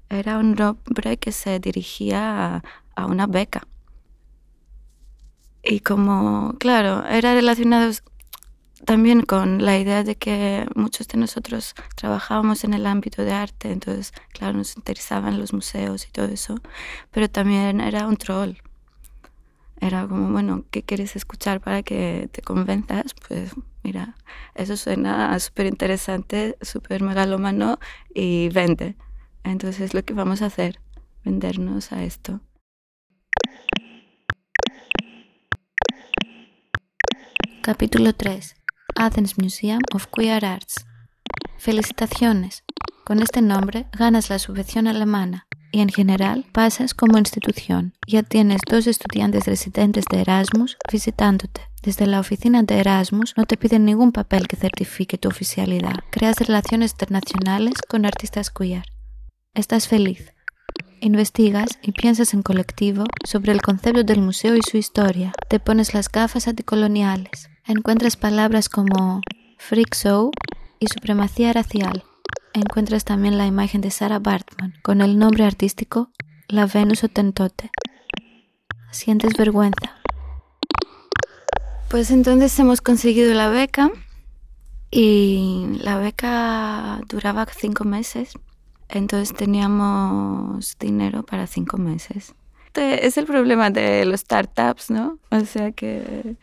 era 0.08 0.38
un 0.38 0.54
nombre 0.54 1.16
que 1.18 1.32
se 1.32 1.58
dirigía 1.58 2.62
a, 2.96 3.06
una 3.06 3.26
beca. 3.26 3.66
Y 5.64 5.80
como, 5.80 6.54
claro, 6.58 7.06
era 7.06 7.34
relacionado 7.34 7.92
también 8.84 9.22
con 9.22 9.64
la 9.64 9.78
idea 9.78 10.02
de 10.02 10.16
que 10.16 10.66
muchos 10.74 11.08
de 11.08 11.18
nosotros 11.18 11.74
trabajábamos 11.94 12.64
en 12.64 12.74
el 12.74 12.86
ámbito 12.86 13.24
de 13.24 13.32
arte, 13.32 13.70
entonces, 13.70 14.12
claro, 14.32 14.58
nos 14.58 14.76
interesaban 14.76 15.38
los 15.38 15.52
museos 15.52 16.06
y 16.06 16.10
todo 16.10 16.26
eso, 16.26 16.56
pero 17.10 17.28
también 17.28 17.80
era 17.80 18.06
un 18.06 18.16
troll. 18.16 18.56
Era 19.80 20.06
como, 20.06 20.30
bueno, 20.30 20.64
¿qué 20.70 20.82
quieres 20.82 21.16
escuchar 21.16 21.60
para 21.60 21.82
que 21.82 22.28
te 22.30 22.40
convenzas? 22.40 23.14
Pues 23.26 23.52
mira, 23.82 24.16
eso 24.54 24.76
suena 24.76 25.36
súper 25.40 25.66
interesante, 25.66 26.56
súper 26.60 27.02
megalómano 27.02 27.78
y 28.14 28.48
vende. 28.50 28.96
Entonces 29.42 29.92
lo 29.92 30.04
que 30.04 30.14
vamos 30.14 30.40
a 30.42 30.46
hacer, 30.46 30.80
vendernos 31.24 31.90
a 31.92 32.04
esto. 32.04 32.40
Capítulo 37.60 38.12
3. 38.12 38.61
Athens 38.96 39.38
Museum 39.38 39.80
of 39.94 40.06
Queer 40.06 40.44
Arts. 40.44 40.84
Felicitaciones. 41.58 42.64
Con 43.04 43.20
este 43.20 43.42
nombre 43.42 43.86
ganas 43.92 44.30
la 44.30 44.38
subvención 44.38 44.86
alemana 44.86 45.46
y 45.72 45.80
en 45.80 45.88
general 45.88 46.44
pasas 46.52 46.94
como 46.94 47.18
institución. 47.18 47.94
Ya 48.06 48.22
tienes 48.22 48.60
dos 48.68 48.86
estudiantes 48.86 49.46
residentes 49.46 50.04
de 50.10 50.20
Erasmus 50.20 50.76
visitándote. 50.90 51.62
Desde 51.82 52.06
la 52.06 52.20
oficina 52.20 52.62
de 52.62 52.78
Erasmus 52.78 53.34
no 53.36 53.44
te 53.44 53.56
piden 53.56 53.84
ningún 53.84 54.12
papel 54.12 54.46
que 54.46 54.56
certifique 54.56 55.18
tu 55.18 55.28
oficialidad. 55.28 55.96
Creas 56.10 56.36
relaciones 56.36 56.92
internacionales 56.92 57.74
con 57.88 58.06
artistas 58.06 58.50
queer. 58.50 58.84
Estás 59.54 59.88
feliz. 59.88 60.32
Investigas 61.00 61.78
y 61.82 61.92
piensas 61.92 62.34
en 62.34 62.42
colectivo 62.42 63.04
sobre 63.24 63.52
el 63.52 63.60
concepto 63.60 64.04
del 64.04 64.20
museo 64.20 64.56
y 64.56 64.60
su 64.62 64.76
historia. 64.76 65.32
Te 65.48 65.58
pones 65.58 65.94
las 65.94 66.08
gafas 66.08 66.46
anticoloniales. 66.46 67.48
Encuentras 67.64 68.16
palabras 68.16 68.68
como 68.68 69.20
freak 69.56 69.94
show 69.94 70.32
y 70.80 70.88
supremacía 70.88 71.52
racial 71.52 72.04
encuentras 72.54 73.04
también 73.04 73.38
la 73.38 73.46
imagen 73.46 73.80
de 73.80 73.90
Sarah 73.90 74.18
Bartman 74.18 74.74
con 74.82 75.00
el 75.00 75.16
nombre 75.16 75.44
artístico 75.44 76.10
La 76.48 76.66
Venus 76.66 77.04
Otentote. 77.04 77.70
¿Sientes 78.90 79.34
vergüenza? 79.38 79.96
Pues 81.88 82.10
entonces 82.10 82.58
hemos 82.58 82.80
conseguido 82.80 83.32
la 83.32 83.48
beca 83.48 83.90
y 84.90 85.78
la 85.80 85.98
beca 85.98 87.00
duraba 87.08 87.46
cinco 87.46 87.84
meses. 87.84 88.32
Entonces 88.88 89.34
teníamos 89.34 90.76
dinero 90.78 91.22
para 91.22 91.46
cinco 91.46 91.78
meses. 91.78 92.34
Este 92.66 93.06
es 93.06 93.16
el 93.18 93.26
problema 93.26 93.70
de 93.70 94.04
los 94.04 94.20
startups, 94.20 94.90
¿no? 94.90 95.18
O 95.30 95.40
sea 95.40 95.72
que 95.72 96.36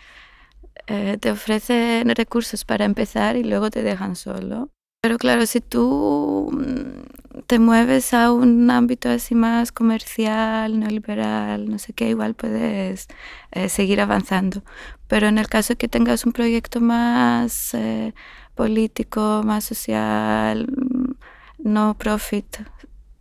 eh, 0.89 1.17
te 1.19 1.29
ofrecen 1.29 2.09
recursos 2.15 2.65
para 2.65 2.83
empezar 2.83 3.35
y 3.35 3.43
luego 3.43 3.69
te 3.69 3.83
dejan 3.83 4.15
solo. 4.15 4.69
Pero 5.01 5.19
claro, 5.19 5.45
si 5.45 5.61
tú 5.61 6.49
mm, 6.51 7.41
te 7.45 7.59
mueves 7.59 8.13
a 8.15 8.31
un 8.33 8.69
ámbito 8.71 9.09
así 9.09 9.35
más 9.35 9.71
comercial, 9.71 10.79
neoliberal, 10.79 11.69
no 11.69 11.77
sé 11.77 11.93
qué, 11.93 12.09
igual 12.09 12.33
puedes 12.33 13.07
eh, 13.51 13.69
seguir 13.69 14.01
avanzando. 14.01 14.63
Pero 15.07 15.27
en 15.27 15.37
el 15.37 15.47
caso 15.47 15.75
que 15.75 15.87
tengas 15.87 16.25
un 16.25 16.33
proyecto 16.33 16.81
más 16.81 17.75
eh, 17.75 18.15
político, 18.55 19.43
más 19.45 19.65
social, 19.65 20.67
mm, 20.75 21.13
no 21.59 21.95
profit, 21.99 22.57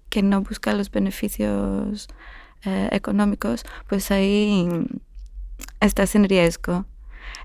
que 0.08 0.22
no 0.22 0.40
busca 0.42 0.72
los 0.75 0.90
beneficios 0.90 2.08
económicos, 2.90 3.64
pues 3.88 4.10
ahí 4.10 4.68
estás 5.80 6.14
en 6.14 6.28
riesgo. 6.28 6.87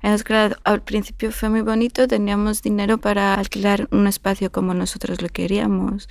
Entonces, 0.03 0.25
claro, 0.25 0.57
al 0.65 0.81
principio 0.81 1.31
fue 1.31 1.47
muy 1.47 1.61
bonito, 1.61 2.09
teníamos 2.09 2.61
dinero 2.61 2.97
para 2.97 3.35
alquilar 3.35 3.87
un 3.91 4.05
espacio 4.05 4.51
como 4.51 4.73
nosotros 4.73 5.21
lo 5.21 5.29
queríamos. 5.29 6.09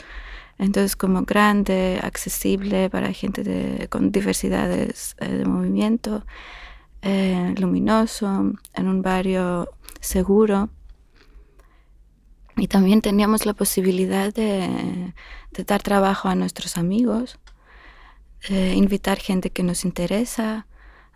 Entonces, 0.58 0.96
como 0.96 1.24
grande, 1.24 2.00
accesible 2.02 2.88
para 2.88 3.12
gente 3.12 3.86
con 3.90 4.10
diversidades 4.10 5.14
eh, 5.20 5.28
de 5.28 5.44
movimiento, 5.44 6.24
eh, 7.02 7.54
luminoso, 7.58 8.54
en 8.72 8.88
un 8.88 9.02
barrio 9.02 9.68
seguro. 10.00 10.70
Y 12.56 12.68
también 12.68 13.02
teníamos 13.02 13.44
la 13.44 13.52
posibilidad 13.52 14.32
de, 14.32 15.12
dar 15.66 15.82
trabajo 15.82 16.28
a 16.28 16.34
nuestros 16.34 16.78
amigos, 16.78 17.38
de 18.48 18.72
invitar 18.74 19.18
gente 19.18 19.50
que 19.50 19.62
nos 19.62 19.84
interesa, 19.84 20.66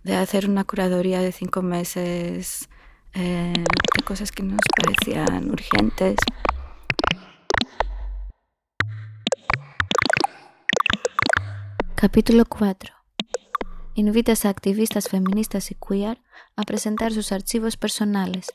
de 0.06 0.14
hacer 0.14 0.48
una 0.48 0.62
curaduría 0.62 1.20
de 1.20 1.32
cinco 1.32 1.62
meses 1.62 2.68
eh, 3.14 3.52
de 3.52 4.04
cosas 4.04 4.30
que 4.30 4.44
nos 4.44 4.60
parecían 4.76 5.50
urgentes. 5.50 6.14
Capítulo 11.96 12.44
4. 12.44 12.94
Invitas 13.96 14.44
a 14.44 14.50
activistas 14.50 15.08
feministas 15.08 15.72
y 15.72 15.74
queer 15.74 16.22
a 16.54 16.62
presentar 16.62 17.12
sus 17.12 17.32
archivos 17.32 17.76
personales. 17.76 18.52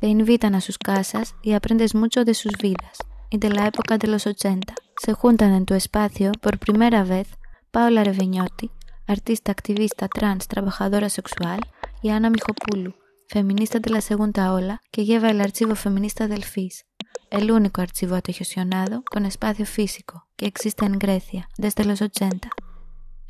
Te 0.00 0.08
invitan 0.08 0.56
a 0.56 0.60
sus 0.60 0.78
casas 0.78 1.36
y 1.42 1.52
aprendes 1.52 1.94
mucho 1.94 2.24
de 2.24 2.34
sus 2.34 2.54
vidas 2.60 2.98
y 3.30 3.38
de 3.38 3.50
la 3.50 3.68
época 3.68 3.98
de 3.98 4.08
los 4.08 4.26
80. 4.26 4.74
Se 5.00 5.12
juntan 5.12 5.52
en 5.52 5.64
tu 5.64 5.74
espacio 5.74 6.32
por 6.40 6.58
primera 6.58 7.04
vez 7.04 7.28
Paola 7.70 8.02
Revignotti, 8.02 8.72
artista 9.06 9.52
activista 9.52 10.08
trans 10.08 10.48
trabajadora 10.48 11.08
sexual, 11.08 11.60
y 12.02 12.10
Ana 12.10 12.30
Mijopoulou, 12.30 12.94
feminista 13.28 13.78
de 13.78 13.90
la 13.90 14.00
segunda 14.00 14.52
ola, 14.52 14.80
que 14.90 15.04
lleva 15.04 15.30
el 15.30 15.40
archivo 15.40 15.74
feminista 15.74 16.28
del 16.28 16.44
FIS, 16.44 16.84
el 17.30 17.50
único 17.50 17.80
archivo 17.80 18.14
autogestionado 18.14 19.04
con 19.10 19.24
espacio 19.24 19.66
físico 19.66 20.26
que 20.36 20.46
existe 20.46 20.84
en 20.84 20.98
Grecia 20.98 21.48
desde 21.56 21.84
los 21.84 22.02
80. 22.02 22.50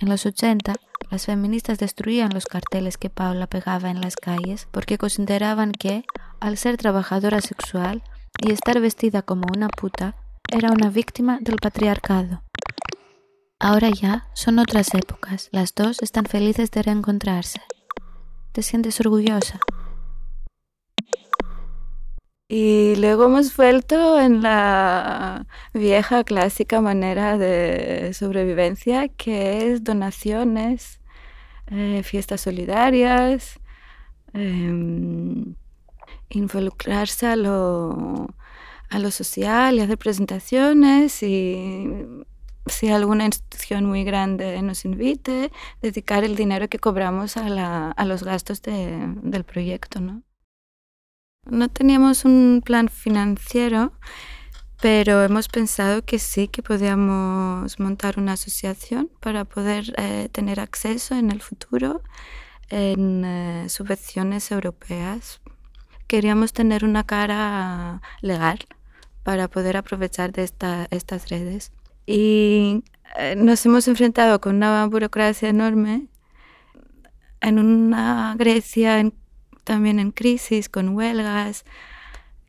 En 0.00 0.08
los 0.08 0.26
80, 0.26 0.74
las 1.10 1.26
feministas 1.26 1.78
destruían 1.78 2.30
los 2.34 2.46
carteles 2.46 2.98
que 2.98 3.10
Paula 3.10 3.46
pegaba 3.46 3.90
en 3.90 4.00
las 4.00 4.16
calles 4.16 4.66
porque 4.72 4.98
consideraban 4.98 5.70
que, 5.70 6.04
al 6.40 6.56
ser 6.56 6.76
trabajadora 6.78 7.40
sexual 7.40 8.02
y 8.44 8.50
estar 8.50 8.80
vestida 8.80 9.22
como 9.22 9.46
una 9.54 9.68
puta, 9.68 10.16
era 10.50 10.72
una 10.72 10.90
víctima 10.90 11.38
del 11.40 11.56
patriarcado. 11.56 12.42
Ahora 13.64 13.90
ya 13.90 14.26
son 14.32 14.58
otras 14.58 14.92
épocas, 14.92 15.48
las 15.52 15.72
dos 15.72 16.02
están 16.02 16.24
felices 16.24 16.72
de 16.72 16.82
reencontrarse. 16.82 17.60
¿Te 18.50 18.60
sientes 18.60 18.98
orgullosa? 18.98 19.60
Y 22.48 22.96
luego 22.96 23.26
hemos 23.26 23.56
vuelto 23.56 24.20
en 24.20 24.42
la 24.42 25.46
vieja 25.74 26.24
clásica 26.24 26.80
manera 26.80 27.38
de 27.38 28.12
sobrevivencia 28.14 29.06
que 29.06 29.70
es 29.70 29.84
donaciones, 29.84 31.00
eh, 31.68 32.02
fiestas 32.02 32.40
solidarias, 32.40 33.60
em, 34.34 35.54
involucrarse 36.30 37.28
a 37.28 37.36
lo, 37.36 38.26
a 38.90 38.98
lo 38.98 39.12
social 39.12 39.76
y 39.76 39.82
hacer 39.82 39.98
presentaciones 39.98 41.22
y 41.22 42.24
si 42.66 42.88
alguna 42.90 43.24
institución 43.24 43.84
muy 43.84 44.04
grande 44.04 44.60
nos 44.62 44.84
invite, 44.84 45.50
dedicar 45.80 46.24
el 46.24 46.36
dinero 46.36 46.68
que 46.68 46.78
cobramos 46.78 47.36
a, 47.36 48.04
los 48.04 48.22
gastos 48.22 48.62
de, 48.62 49.14
del 49.22 49.44
proyecto. 49.44 50.00
¿no? 50.00 50.22
No 51.44 51.68
teníamos 51.68 52.24
un 52.24 52.62
plan 52.64 52.88
financiero, 52.88 53.92
pero 54.80 55.22
hemos 55.22 55.48
pensado 55.48 56.04
que 56.04 56.18
sí, 56.18 56.48
que 56.48 56.62
podíamos 56.62 57.78
montar 57.78 58.18
una 58.18 58.32
asociación 58.32 59.10
para 59.20 59.44
poder 59.44 59.92
eh, 59.96 60.28
tener 60.32 60.60
acceso 60.60 61.14
en 61.14 61.30
el 61.30 61.40
futuro 61.40 62.02
en 62.68 63.24
eh, 63.24 63.68
subvenciones 63.68 64.50
europeas. 64.50 65.40
Queríamos 66.06 66.52
tener 66.52 66.84
una 66.84 67.04
cara 67.04 68.02
legal 68.20 68.58
para 69.22 69.48
poder 69.48 69.76
aprovechar 69.76 70.32
de 70.32 70.42
esta, 70.42 70.86
estas 70.90 71.28
redes. 71.28 71.72
Y 72.12 72.84
eh, 73.16 73.36
nos 73.36 73.64
hemos 73.64 73.88
enfrentado 73.88 74.38
con 74.38 74.56
una 74.56 74.84
burocracia 74.84 75.48
enorme 75.48 76.08
en 77.40 77.58
una 77.58 78.34
Grecia 78.36 79.00
en 79.00 79.14
también 79.64 79.98
en 79.98 80.10
crisis, 80.10 80.68
con 80.68 80.90
huelgas, 80.90 81.64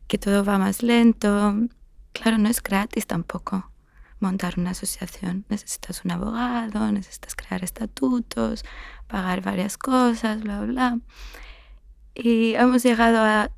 que 0.08 0.18
todo 0.18 0.44
va 0.44 0.58
más 0.58 0.84
lento. 0.84 1.56
Claro, 2.12 2.38
no 2.40 2.50
es 2.50 2.62
gratis 2.62 3.08
tampoco 3.08 3.72
montar 4.20 4.56
una 4.58 4.72
asociación. 4.72 5.46
Necesitas 5.48 6.04
un 6.04 6.12
abogado, 6.12 6.92
necesitas 6.92 7.34
crear 7.34 7.64
estatutos, 7.64 8.66
pagar 9.08 9.42
varias 9.42 9.78
cosas, 9.78 10.42
bla, 10.42 10.60
bla. 10.60 11.00
Y 12.16 12.56
hemos 12.56 12.84
llegado 12.84 13.20
a, 13.24 13.50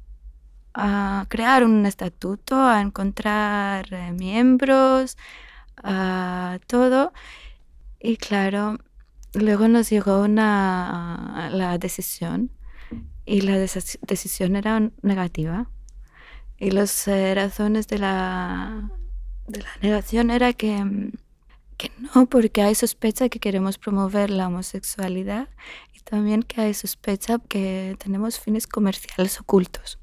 crear 1.30 1.64
un 1.64 1.88
estatuto, 1.88 2.62
a 2.62 2.82
encontrar 2.82 3.92
eh, 3.92 4.12
miembros, 4.12 5.18
a 5.84 6.60
todo. 6.68 7.14
Y 8.00 8.18
claro, 8.18 8.78
luego 9.34 9.68
nos 9.68 9.90
llegó 9.90 10.22
una, 10.22 11.50
la 11.52 11.78
decisión 11.78 12.52
y 13.26 13.42
la 13.42 13.58
decisión 13.58 14.56
era 14.56 14.92
negativa. 15.02 15.70
Y 16.58 16.72
las 16.72 17.08
eh, 17.08 17.36
razones 17.36 17.88
de 17.88 18.00
la, 18.00 18.90
de 19.48 19.62
la 19.62 19.70
negación 19.82 20.32
era 20.32 20.54
que, 20.54 20.84
mm, 20.84 21.12
que 21.78 21.92
no, 22.16 22.28
porque 22.28 22.62
hay 22.62 22.76
sospecha 22.76 23.28
que 23.30 23.40
queremos 23.40 23.78
promover 23.78 24.30
la 24.30 24.48
homosexualidad 24.48 25.50
y 25.94 26.00
también 26.00 26.44
que 26.44 26.62
hay 26.62 26.74
sospecha 26.74 27.40
que 27.40 27.98
tenemos 28.00 28.40
fines 28.40 28.68
comerciales 28.68 29.40
ocultos. 29.42 30.00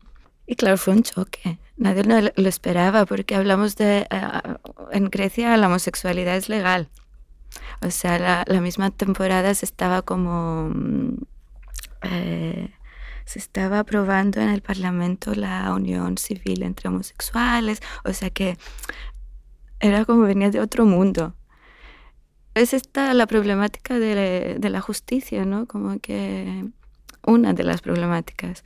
Claro, 0.57 0.77
fue 0.77 0.95
un 0.95 1.03
choque. 1.03 1.59
Nadie 1.77 2.05
lo 2.05 2.49
esperaba 2.49 3.07
porque 3.07 3.35
hablamos 3.35 3.77
de... 3.77 4.07
Eh, 4.11 4.57
en 4.93 5.11
Grecia 5.11 5.57
la 5.57 5.67
homosexualidad 5.67 6.37
es 6.37 6.49
legal. 6.49 6.89
O 7.81 7.91
sea, 7.91 8.19
la, 8.19 8.45
la 8.47 8.61
misma 8.61 8.91
temporada 8.91 9.55
se 9.55 9.65
estaba 9.65 10.03
como... 10.03 10.71
Mm, 10.75 11.17
eh, 12.03 12.73
se 13.25 13.39
estaba 13.39 13.81
aprobando 13.81 14.41
en 14.41 14.49
el 14.49 14.63
Parlamento 14.63 15.35
la 15.35 15.73
unión 15.73 16.19
civil 16.19 16.63
entre 16.65 16.89
homosexuales, 16.89 17.81
o 18.05 18.13
sea 18.13 18.31
que 18.31 18.59
era 19.81 20.05
como 20.05 20.23
venía 20.23 20.51
de 20.51 20.61
otro 20.61 20.85
mundo. 20.85 21.35
Es 22.55 22.75
esta 22.75 23.15
la 23.15 23.27
problemática 23.27 23.99
de, 23.99 24.57
de 24.59 24.71
la 24.71 24.81
justicia, 24.81 25.45
¿no? 25.45 25.67
Como 25.67 25.99
que 26.01 26.69
una 27.25 27.53
de 27.53 27.63
las 27.63 27.81
problemáticas, 27.81 28.65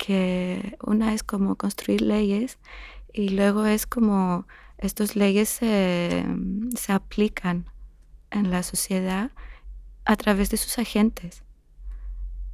que 0.00 0.78
una 0.82 1.12
es 1.12 1.22
como 1.22 1.56
construir 1.56 2.00
leyes 2.00 2.58
y 3.12 3.28
luego 3.28 3.66
es 3.66 3.86
como 3.86 4.46
estas 4.78 5.14
leyes 5.14 5.50
se, 5.50 6.24
se 6.74 6.92
aplican 6.92 7.66
en 8.30 8.50
la 8.50 8.62
sociedad 8.62 9.30
a 10.06 10.16
través 10.16 10.48
de 10.50 10.56
sus 10.56 10.78
agentes. 10.78 11.44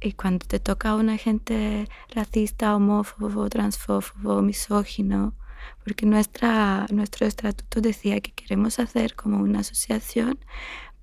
Y 0.01 0.11
cuando 0.11 0.45
te 0.45 0.59
toca 0.59 0.89
a 0.89 0.95
una 0.95 1.17
gente 1.17 1.87
racista, 2.13 2.75
homófobo, 2.75 3.49
transfófobo, 3.49 4.41
misógino, 4.41 5.33
porque 5.83 6.05
nuestra, 6.05 6.85
nuestro 6.91 7.25
estatuto 7.25 7.79
decía 7.79 8.19
que 8.19 8.33
queremos 8.33 8.77
hacer 8.79 9.15
como 9.15 9.37
una 9.37 9.59
asociación 9.59 10.37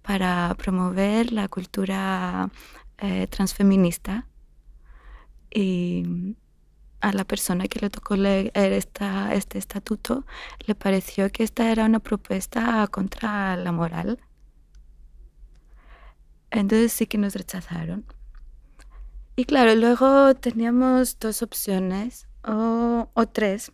para 0.03 0.55
promover 0.59 1.33
la 1.33 1.49
cultura 1.49 2.51
eh, 2.99 3.27
transfeminista. 3.29 4.27
Y 5.55 6.37
a 7.01 7.13
la 7.13 7.25
persona 7.25 7.69
que 7.69 7.81
le 7.81 7.91
tocó 7.91 8.17
leer 8.17 8.51
esta, 8.55 9.35
este 9.35 9.59
estatuto 9.59 10.27
le 10.67 10.75
pareció 10.75 11.31
que 11.31 11.45
esta 11.45 11.71
era 11.71 11.85
una 11.85 12.01
propuesta 12.01 12.87
contra 12.89 13.57
la 13.57 13.73
moral. 13.73 14.19
Entonces 16.51 16.93
sí 16.93 17.07
que 17.07 17.19
nos 17.19 17.35
rechazaron. 17.35 18.05
Y 19.37 19.45
claro, 19.45 19.75
luego 19.75 20.35
teníamos 20.35 21.19
dos 21.19 21.43
opciones 21.43 22.29
o, 22.45 23.09
tres. 23.33 23.73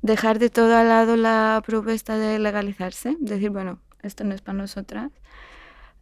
Dejar 0.00 0.38
de 0.38 0.50
todo 0.50 0.76
al 0.76 0.88
lado 0.88 1.16
la 1.16 1.62
propuesta 1.66 2.16
de 2.16 2.38
legalizarse, 2.38 3.16
decir, 3.20 3.50
bueno, 3.50 3.80
esto 4.02 4.22
no 4.24 4.34
es 4.34 4.42
para 4.42 4.58
nosotras. 4.58 5.10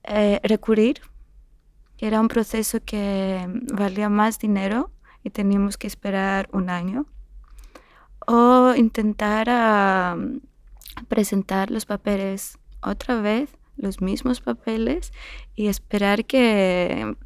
Eh, 0.05 0.41
recurrir, 0.45 1.01
era 2.07 2.21
un 2.21 2.29
proceso 2.29 2.79
que 2.85 3.47
valía 3.73 4.09
más 4.09 4.38
dinero 4.38 4.91
y 5.25 5.31
teníamos 5.31 5.77
que 5.77 5.87
esperar 5.87 6.49
un 6.53 6.71
año. 6.71 7.07
O 8.27 8.75
intentar 8.77 9.49
ah, 9.51 10.17
presentar 11.09 11.71
los 11.71 11.87
papeles 11.87 12.59
otra 12.83 13.21
vez, 13.21 13.51
los 13.77 14.01
mismos 14.01 14.41
papeles, 14.41 15.12
y 15.55 15.69
esperar 15.69 16.25
que 16.25 17.17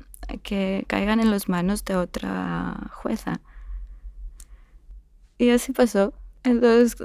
que 0.43 0.85
caigan 0.89 1.21
en 1.21 1.31
las 1.31 1.49
manos 1.49 1.85
de 1.85 1.97
otra 1.97 2.91
jueza. 2.93 3.41
Y 5.39 5.51
así 5.51 5.73
pasó. 5.73 6.15
Entonces, 6.43 6.97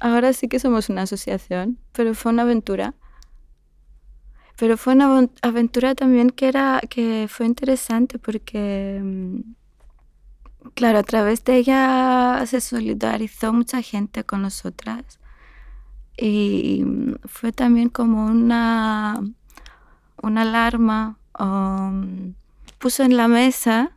ahora 0.00 0.32
sí 0.32 0.48
que 0.48 0.58
somos 0.58 0.88
una 0.88 1.02
asociación, 1.02 1.78
pero 1.92 2.14
fue 2.14 2.32
una 2.32 2.42
aventura. 2.42 2.94
Pero 4.60 4.76
fue 4.76 4.94
una 4.94 5.28
aventura 5.42 5.94
también 5.94 6.30
que, 6.30 6.48
era, 6.48 6.80
que 6.90 7.26
fue 7.28 7.46
interesante 7.46 8.18
porque, 8.18 9.00
mm, 9.02 9.40
claro, 10.74 10.98
a 10.98 11.02
través 11.02 11.44
de 11.44 11.56
ella 11.56 12.44
se 12.46 12.60
solidarizó 12.60 13.52
mucha 13.52 13.82
gente 13.82 14.24
con 14.24 14.42
nosotras. 14.42 15.18
Y 16.16 16.84
mm, 16.84 17.14
fue 17.26 17.52
también 17.52 17.88
como 17.88 18.26
una, 18.26 19.20
una 20.22 20.42
alarma 20.42 21.16
Um, 21.40 22.34
puso 22.78 23.02
en 23.02 23.16
la 23.16 23.26
mesa 23.26 23.92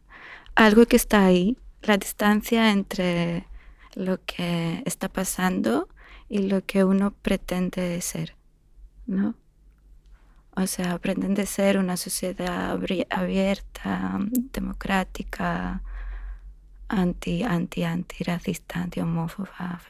algo 0.56 0.86
que 0.86 0.96
está 0.96 1.26
ahí, 1.26 1.58
la 1.82 1.98
distancia 1.98 2.72
entre 2.72 3.46
lo 3.96 4.20
que 4.26 4.82
está 4.86 5.10
pasando 5.10 5.90
y 6.30 6.40
lo 6.48 6.64
que 6.66 6.86
uno 6.86 7.12
pretende 7.12 8.00
ser, 8.02 8.36
¿no? 9.08 9.36
O 10.56 10.68
sea, 10.68 11.00
pretende 11.00 11.46
ser 11.46 11.78
una 11.78 11.98
sociedad 11.98 12.78
abierta, 13.10 14.20
democrática, 14.52 15.82
anti, 16.88 17.44
anti, 17.44 17.84
anti 17.84 18.24
racista, 18.24 18.82
anti 18.82 19.00
homófoba, 19.00 19.82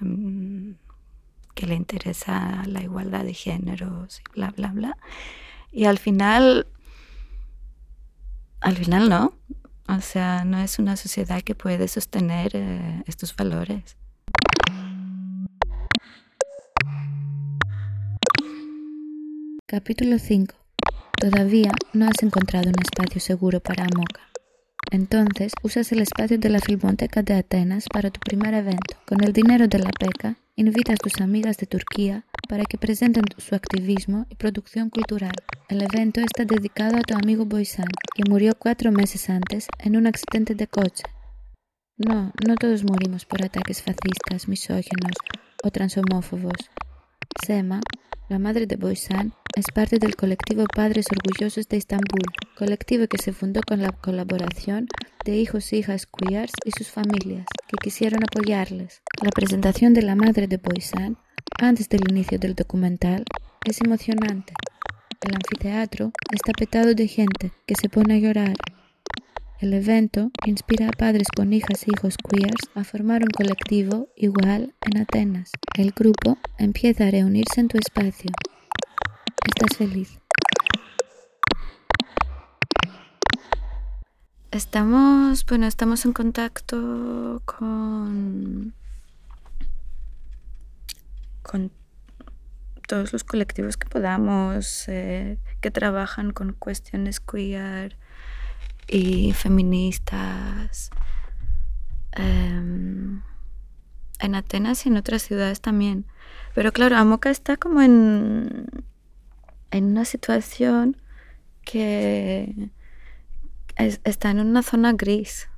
que 1.53 1.67
le 1.67 1.75
interesa 1.75 2.63
la 2.65 2.81
igualdad 2.81 3.25
de 3.25 3.33
géneros 3.33 4.21
y 4.21 4.23
bla, 4.33 4.51
bla, 4.51 4.71
bla. 4.71 4.97
Y 5.71 5.85
al 5.85 5.99
final 5.99 6.67
al 8.63 8.77
final 8.77 9.09
no. 9.09 9.33
O 9.89 9.99
sea, 9.99 10.45
no 10.45 10.57
es 10.57 10.79
una 10.79 10.95
sociedad 10.95 11.41
que 11.41 11.53
puede 11.53 11.89
sostener 11.89 12.51
eh, 12.53 13.03
estos 13.05 13.35
valores. 13.35 13.97
Capítulo 19.73 20.19
5. 20.19 20.53
Todavía 21.19 21.71
no 21.93 22.05
has 22.05 22.21
encontrado 22.21 22.69
un 22.69 22.75
espacio 22.79 23.19
seguro 23.19 23.59
para 23.59 23.85
Amoca. 23.85 24.21
Entonces 24.91 25.51
usas 25.63 25.91
el 25.91 26.01
espacio 26.03 26.37
de 26.37 26.49
la 26.49 26.59
Filmoteca 26.59 27.23
de 27.23 27.33
Atenas 27.33 27.85
para 27.91 28.11
tu 28.11 28.19
primer 28.19 28.53
evento. 28.53 28.97
Con 29.07 29.23
el 29.23 29.33
dinero 29.33 29.67
de 29.67 29.79
la 29.79 29.89
beca 29.99 30.37
invita 30.55 30.93
a 30.93 30.97
tus 30.97 31.19
amigas 31.21 31.57
de 31.57 31.65
Turquía 31.65 32.23
para 32.47 32.65
que 32.65 32.77
presenten 32.77 33.23
su 33.39 33.55
activismo 33.55 34.27
y 34.29 34.35
producción 34.35 34.91
cultural. 34.91 35.33
El 35.69 35.81
evento 35.81 36.21
está 36.21 36.45
dedicado 36.45 36.97
a 36.97 37.01
tu 37.01 37.15
amigo 37.15 37.45
Boysan, 37.45 37.89
que 38.13 38.29
murió 38.29 38.53
cuatro 38.53 38.91
meses 38.91 39.27
antes 39.31 39.65
en 39.79 39.97
un 39.97 40.05
accidente 40.05 40.53
de 40.53 40.67
coche. 40.67 41.01
No, 41.97 42.31
no 42.47 42.55
todos 42.57 42.83
morimos 42.83 43.25
por 43.25 43.43
ataques 43.43 43.81
fascistas, 43.81 44.47
misóginos 44.47 45.15
o 45.63 45.71
transhomófobos. 45.71 46.69
Sema, 47.43 47.81
la 48.29 48.37
madre 48.37 48.67
de 48.67 48.75
Boysan, 48.75 49.33
es 49.55 49.65
parte 49.73 49.99
del 49.99 50.15
colectivo 50.15 50.65
Padres 50.73 51.05
Orgullosos 51.11 51.67
de 51.69 51.77
Estambul, 51.77 52.23
colectivo 52.57 53.07
que 53.07 53.17
se 53.17 53.33
fundó 53.33 53.61
con 53.61 53.81
la 53.81 53.91
colaboración 53.91 54.87
de 55.25 55.37
hijos 55.37 55.71
e 55.71 55.77
hijas 55.77 56.07
queers 56.07 56.51
y 56.65 56.71
sus 56.71 56.89
familias, 56.89 57.45
que 57.67 57.77
quisieron 57.81 58.21
apoyarles. 58.23 59.01
La 59.21 59.29
presentación 59.31 59.93
de 59.93 60.01
la 60.01 60.15
madre 60.15 60.47
de 60.47 60.57
Boysan, 60.57 61.17
antes 61.59 61.89
del 61.89 62.01
inicio 62.09 62.39
del 62.39 62.55
documental, 62.55 63.25
es 63.65 63.81
emocionante. 63.81 64.53
El 65.21 65.35
anfiteatro 65.35 66.11
está 66.33 66.51
petado 66.53 66.93
de 66.93 67.07
gente 67.07 67.51
que 67.65 67.75
se 67.75 67.89
pone 67.89 68.15
a 68.15 68.19
llorar 68.19 68.55
el 69.63 69.73
evento 69.73 70.29
inspira 70.45 70.89
a 70.89 70.91
padres 70.91 71.29
con 71.33 71.53
hijas 71.53 71.83
e 71.83 71.91
hijos 71.95 72.17
queers 72.17 72.69
a 72.75 72.83
formar 72.83 73.21
un 73.21 73.29
colectivo 73.29 74.09
igual 74.17 74.73
en 74.81 74.97
Atenas. 74.99 75.51
El 75.77 75.91
grupo 75.91 76.37
empieza 76.57 77.07
a 77.07 77.11
reunirse 77.11 77.61
en 77.61 77.69
tu 77.69 77.77
espacio. 77.77 78.29
¿Estás 79.45 79.77
feliz? 79.77 80.19
Estamos, 84.51 85.45
bueno, 85.45 85.65
estamos 85.65 86.05
en 86.05 86.13
contacto 86.13 87.41
con, 87.45 88.73
con 91.41 91.71
todos 92.87 93.11
los 93.11 93.23
colectivos 93.23 93.77
que 93.77 93.87
podamos, 93.87 94.87
eh, 94.87 95.37
que 95.59 95.71
trabajan 95.71 96.31
con 96.31 96.53
cuestiones 96.53 97.19
queer, 97.19 97.97
y 98.87 99.33
feministas 99.33 100.89
em, 102.11 103.21
en 104.19 104.35
Atenas 104.35 104.85
y 104.85 104.89
en 104.89 104.97
otras 104.97 105.23
ciudades 105.23 105.61
también. 105.61 106.05
Pero 106.53 106.71
claro, 106.71 106.97
Amoca 106.97 107.29
está 107.29 107.57
como 107.57 107.81
en, 107.81 108.67
en 109.73 109.85
una 109.85 110.05
situación 110.05 110.97
que 111.63 112.69
está 113.75 114.29
en 114.29 114.39
una 114.39 114.61
zona 114.61 114.93
gris, 114.93 115.49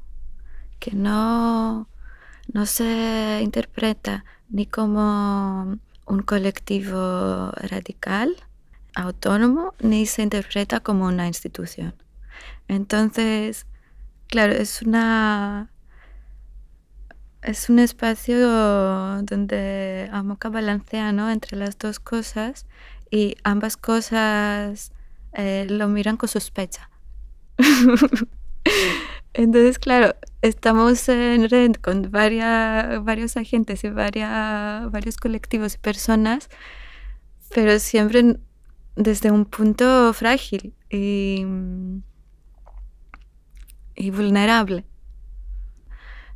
que 0.79 0.91
no, 0.91 1.89
no 2.53 2.65
se 2.65 3.41
interpreta 3.43 4.23
ni 4.49 4.65
como 4.65 5.77
un 6.05 6.19
colectivo 6.21 7.51
radical, 7.57 8.35
autónomo, 8.95 9.73
ni 9.79 10.05
se 10.05 10.21
interpreta 10.23 10.79
como 10.79 11.07
una 11.07 11.27
institución. 11.27 11.93
Entonces, 12.69 13.65
claro, 14.27 14.53
es 14.53 14.81
una 14.81 15.69
es 17.41 17.69
un 17.69 17.77
espacio 17.77 18.39
donde 19.21 20.09
Amoka 20.11 20.49
balancea 20.49 21.11
¿no? 21.11 21.29
entre 21.29 21.57
las 21.57 21.77
dos 21.77 21.99
cosas 21.99 22.65
y 23.15 23.37
ambas 23.45 23.77
cosas 23.77 24.91
eh, 25.31 25.65
lo 25.69 25.87
miran 25.87 26.17
con 26.17 26.27
sospecha. 26.27 26.89
Entonces, 29.33 29.79
claro, 29.79 30.15
estamos 30.41 31.07
en 31.07 31.49
red 31.49 31.75
con 31.75 32.11
varios 32.11 33.37
agentes 33.37 33.85
y 33.85 33.89
varios 33.89 35.15
colectivos 35.17 35.75
y 35.75 35.77
personas, 35.77 36.49
pero 37.53 37.79
siempre 37.79 38.37
desde 38.97 39.31
un 39.31 39.45
punto 39.45 40.11
frágil. 40.11 40.73
Y, 40.89 41.45
y 43.95 44.11
vulnerable. 44.11 44.83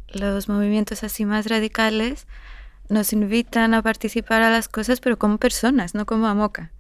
Los 0.08 0.48
movimientos 0.48 1.04
así 1.04 1.26
más 1.26 1.48
radicales 1.48 2.26
nos 2.90 3.14
invitan 3.14 3.74
a 3.74 3.82
participar 3.82 4.42
a 4.42 4.50
las 4.50 4.68
cosas, 4.68 5.00
pero 5.00 5.18
como 5.18 5.38
personas, 5.38 5.94
no 5.96 6.06
como 6.06 6.28
a 6.28 6.34
moca. 6.34 6.72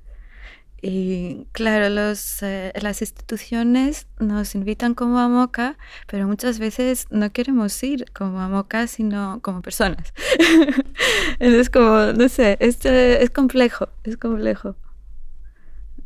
Y 0.82 1.45
claro, 1.52 1.89
los, 1.89 2.41
eh, 2.41 2.72
las 2.82 3.02
instituciones 3.02 4.08
nos 4.19 4.56
invitan 4.56 4.93
como 4.93 5.19
a 5.19 5.28
moca, 5.28 5.78
pero 6.08 6.26
muchas 6.26 6.58
veces 6.58 7.08
no 7.10 7.32
queremos 7.32 7.82
ir 7.84 8.06
como 8.13 8.39
a 8.39 8.48
moca, 8.48 8.88
sino 8.88 9.39
como 9.41 9.62
personas. 9.62 10.13
Entonces, 11.39 11.69
como, 11.69 12.13
no 12.13 12.30
sé, 12.30 12.58
es 12.62 13.30
complejo, 13.30 13.89
es 14.04 14.15
complejo. 14.15 14.76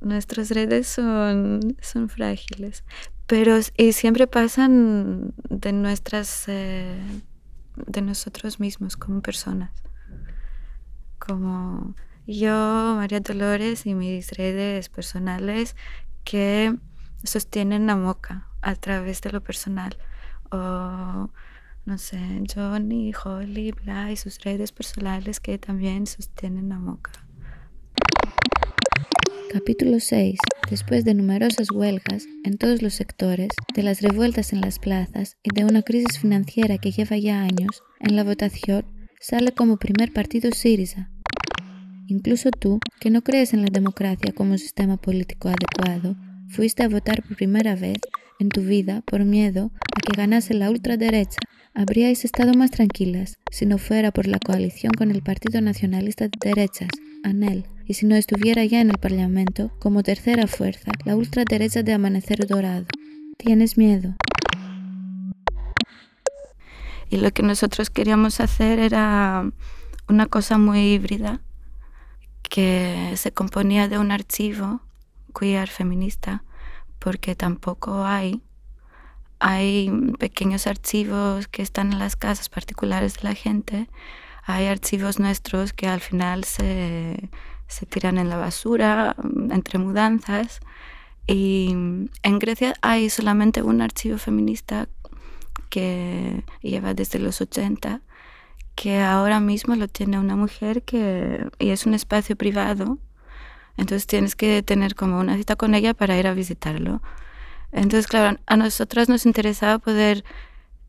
Nuestras 0.01 0.49
redes 0.49 0.87
son, 0.87 1.77
son 1.79 2.09
frágiles, 2.09 2.83
pero 3.27 3.57
y 3.77 3.93
siempre 3.93 4.27
pasan 4.27 5.33
de 5.49 5.71
nuestras 5.71 6.45
eh, 6.47 6.99
de 7.75 8.01
nosotros 8.01 8.59
mismos 8.59 8.97
como 8.97 9.21
personas 9.21 9.71
como 11.25 11.95
yo 12.27 12.95
María 12.97 13.19
Dolores 13.19 13.85
y 13.85 13.93
mis 13.93 14.31
redes 14.31 14.89
personales 14.89 15.75
que 16.23 16.75
sostienen 17.23 17.87
la 17.87 17.95
moca 17.95 18.47
a 18.61 18.75
través 18.75 19.21
de 19.21 19.31
lo 19.31 19.41
personal 19.41 19.97
o 20.51 21.29
no 21.85 21.97
sé 21.97 22.19
Johnny 22.53 23.13
Holly 23.13 23.71
bla 23.71 24.11
y 24.11 24.17
sus 24.17 24.39
redes 24.39 24.71
personales 24.71 25.39
que 25.39 25.57
también 25.57 26.07
sostienen 26.07 26.69
la 26.69 26.79
moca 26.79 27.11
Capítulo 29.53 29.99
6. 29.99 30.39
Después 30.71 31.05
de 31.05 31.13
numerosas 31.13 31.69
huelgas 31.69 32.25
en 32.43 32.57
todos 32.57 32.81
los 32.81 32.95
sectores, 32.95 33.49
de 33.75 33.83
las 33.83 34.01
revueltas 34.01 34.51
en 34.51 34.61
las 34.61 34.79
plazas 34.79 35.37
y 35.43 35.53
de 35.53 35.63
una 35.63 35.83
crisis 35.83 36.17
financiera 36.17 36.79
que 36.79 36.89
lleva 36.89 37.17
ya 37.17 37.43
años, 37.43 37.83
en 37.99 38.15
la 38.15 38.23
votación 38.23 38.83
sale 39.19 39.51
como 39.51 39.77
primer 39.77 40.11
partido 40.11 40.49
Siriza. 40.51 41.12
Incluso 42.13 42.51
tú, 42.51 42.79
que 42.99 43.09
no 43.09 43.23
crees 43.23 43.55
en 43.55 43.63
la 43.63 43.69
democracia 43.71 44.33
como 44.35 44.59
sistema 44.59 44.97
político 44.97 45.49
adecuado, 45.49 46.15
fuiste 46.47 46.83
a 46.83 46.87
votar 46.87 47.23
por 47.23 47.35
primera 47.35 47.75
vez 47.75 47.97
en 48.39 48.49
tu 48.49 48.61
vida 48.61 49.01
por 49.01 49.25
miedo 49.25 49.71
a 49.91 49.99
que 49.99 50.15
ganase 50.15 50.53
la 50.53 50.69
ultraderecha. 50.69 51.39
Habríais 51.73 52.23
estado 52.23 52.53
más 52.53 52.69
tranquilas 52.69 53.39
si 53.49 53.65
no 53.65 53.79
fuera 53.79 54.11
por 54.11 54.27
la 54.27 54.37
coalición 54.37 54.91
con 54.95 55.09
el 55.09 55.23
Partido 55.23 55.59
Nacionalista 55.59 56.25
de 56.25 56.37
Derechas, 56.39 56.89
ANEL, 57.23 57.65
y 57.87 57.95
si 57.95 58.05
no 58.05 58.15
estuviera 58.15 58.63
ya 58.63 58.79
en 58.79 58.91
el 58.91 58.99
Parlamento 58.99 59.71
como 59.79 60.03
tercera 60.03 60.45
fuerza, 60.45 60.91
la 61.05 61.15
ultraderecha 61.15 61.81
de 61.81 61.93
Amanecer 61.93 62.45
Dorado. 62.45 62.85
¿Tienes 63.37 63.75
miedo? 63.75 64.13
Y 67.09 67.17
lo 67.17 67.31
que 67.31 67.41
nosotros 67.41 67.89
queríamos 67.89 68.39
hacer 68.39 68.77
era 68.77 69.51
una 70.07 70.27
cosa 70.27 70.59
muy 70.59 70.93
híbrida, 70.93 71.41
que 72.49 73.13
se 73.15 73.31
componía 73.31 73.87
de 73.87 73.97
un 73.97 74.11
archivo 74.11 74.81
queer 75.37 75.69
feminista, 75.69 76.43
porque 76.99 77.35
tampoco 77.35 78.05
hay. 78.05 78.41
Hay 79.39 79.91
pequeños 80.19 80.67
archivos 80.67 81.47
que 81.47 81.61
están 81.61 81.91
en 81.91 81.99
las 81.99 82.15
casas 82.15 82.49
particulares 82.49 83.15
de 83.15 83.23
la 83.23 83.35
gente, 83.35 83.89
hay 84.45 84.67
archivos 84.67 85.19
nuestros 85.19 85.73
que 85.73 85.87
al 85.87 86.01
final 86.01 86.43
se, 86.43 87.29
se 87.67 87.85
tiran 87.85 88.17
en 88.17 88.29
la 88.29 88.37
basura 88.37 89.15
entre 89.51 89.79
mudanzas. 89.79 90.59
Y 91.25 91.69
en 91.71 92.39
Grecia 92.39 92.73
hay 92.81 93.09
solamente 93.09 93.61
un 93.61 93.81
archivo 93.81 94.17
feminista 94.17 94.89
que 95.69 96.43
lleva 96.61 96.93
desde 96.93 97.19
los 97.19 97.39
80, 97.39 98.01
que 98.75 98.99
ahora 99.01 99.39
mismo 99.39 99.75
lo 99.75 99.87
tiene 99.87 100.19
una 100.19 100.35
mujer 100.35 100.83
que, 100.83 101.47
y 101.59 101.69
es 101.69 101.85
un 101.85 101.93
espacio 101.93 102.35
privado. 102.35 102.97
Entonces 103.77 104.07
tienes 104.07 104.35
que 104.35 104.61
tener 104.63 104.95
como 104.95 105.19
una 105.19 105.35
cita 105.37 105.55
con 105.55 105.75
ella 105.75 105.93
para 105.93 106.17
ir 106.17 106.27
a 106.27 106.33
visitarlo. 106.33 107.01
Entonces, 107.71 108.07
claro, 108.07 108.37
a 108.45 108.57
nosotras 108.57 109.09
nos 109.09 109.25
interesaba 109.25 109.79
poder 109.79 110.23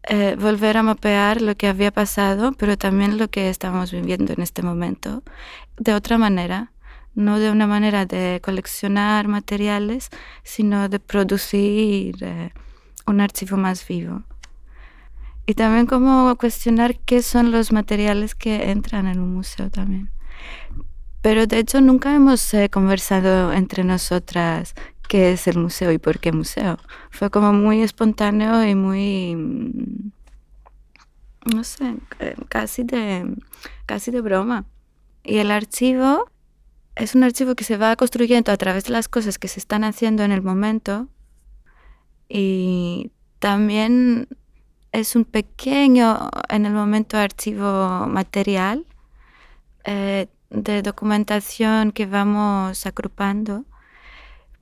eh, 0.07 0.37
volver 0.39 0.77
a 0.77 0.83
mapear 0.83 1.41
lo 1.41 1.57
que 1.57 1.67
había 1.67 1.91
pasado, 1.91 2.53
pero 2.53 2.77
también 2.77 3.17
lo 3.17 3.29
que 3.29 3.49
estamos 3.49 3.91
viviendo 3.91 4.35
en 4.35 4.43
este 4.43 4.63
momento, 4.63 5.23
de 5.79 5.95
otra 5.95 6.19
manera, 6.19 6.73
no 7.15 7.39
de 7.39 7.51
una 7.51 7.67
manera 7.67 8.05
de 8.05 8.41
coleccionar 8.43 9.29
materiales, 9.29 10.11
sino 10.43 10.89
de 10.91 11.01
producir 11.01 12.17
eh, 12.21 12.53
un 13.07 13.21
archivo 13.21 13.57
más 13.57 13.87
vivo. 13.87 14.25
Y 15.47 15.55
también 15.55 15.87
como 15.87 16.35
cuestionar 16.37 16.99
qué 17.01 17.23
son 17.23 17.51
los 17.51 17.73
materiales 17.73 18.35
que 18.35 18.71
entran 18.71 19.07
en 19.07 19.21
un 19.21 19.35
museo 19.35 19.71
también. 19.71 20.11
Pero 21.21 21.47
de 21.47 21.59
hecho 21.59 21.81
nunca 21.81 22.15
hemos 22.15 22.53
eh, 22.55 22.69
conversado 22.71 23.53
entre 23.53 23.85
nosotras 23.85 24.75
qué 25.09 25.33
es 25.33 25.47
el 25.47 25.59
museo 25.59 25.93
y 25.93 25.99
por 25.99 26.19
qué 26.19 26.33
museo. 26.33 26.79
Fue 27.11 27.31
como 27.31 27.53
muy 27.53 27.83
espontáneo 27.83 28.65
y 28.67 28.75
muy, 28.75 29.37
mm, 29.37 30.13
no 31.55 31.65
sé, 31.65 31.97
eh, 32.21 32.37
casi 32.49 32.85
de, 32.85 33.35
casi 33.87 34.11
de 34.11 34.21
broma. 34.21 34.65
Y 35.23 35.39
el 35.39 35.51
archivo 35.51 36.31
es 36.97 37.15
un 37.15 37.25
archivo 37.25 37.55
que 37.55 37.65
se 37.65 37.77
va 37.77 37.97
construyendo 37.97 38.53
a 38.53 38.57
través 38.57 38.85
de 38.85 38.93
las 38.93 39.09
cosas 39.09 39.39
que 39.39 39.49
se 39.49 39.61
están 39.61 39.85
haciendo 39.85 40.23
en 40.23 40.33
el 40.33 40.43
momento 40.43 41.09
y 42.29 43.11
también 43.39 44.29
es 44.95 45.17
un 45.17 45.25
pequeño, 45.25 46.31
en 46.49 46.67
el 46.67 46.73
momento, 46.73 47.17
archivo 47.19 48.07
material 48.07 48.87
eh, 49.85 50.29
de 50.51 50.83
documentación 50.83 51.91
que 51.91 52.07
vamos 52.07 52.87
agrupando, 52.87 53.65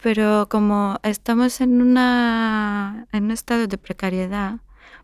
pero 0.03 0.49
como 0.49 0.99
estamos 1.03 1.61
en, 1.61 1.83
una, 1.83 3.07
en 3.13 3.25
un 3.25 3.31
estado 3.31 3.67
de 3.67 3.77
precariedad, 3.77 4.61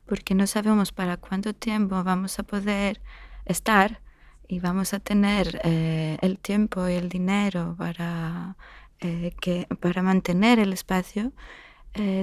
porque 0.07 0.35
no 0.35 0.47
sabemos 0.47 0.93
para 0.93 1.19
cuánto 1.19 1.53
tiempo 1.53 2.03
vamos 2.05 2.39
a 2.39 2.43
poder 2.43 3.03
estar 3.45 4.01
y 4.49 4.61
vamos 4.61 4.95
a 4.95 4.99
tener 4.99 5.61
eh, 5.63 6.17
el 6.23 6.39
tiempo 6.39 6.89
y 6.89 6.95
el 6.95 7.11
dinero 7.11 7.75
para, 7.77 8.57
eh, 9.01 9.35
que, 9.43 9.67
para 9.79 10.03
mantener 10.03 10.59
el 10.59 10.73
espacio, 10.73 11.33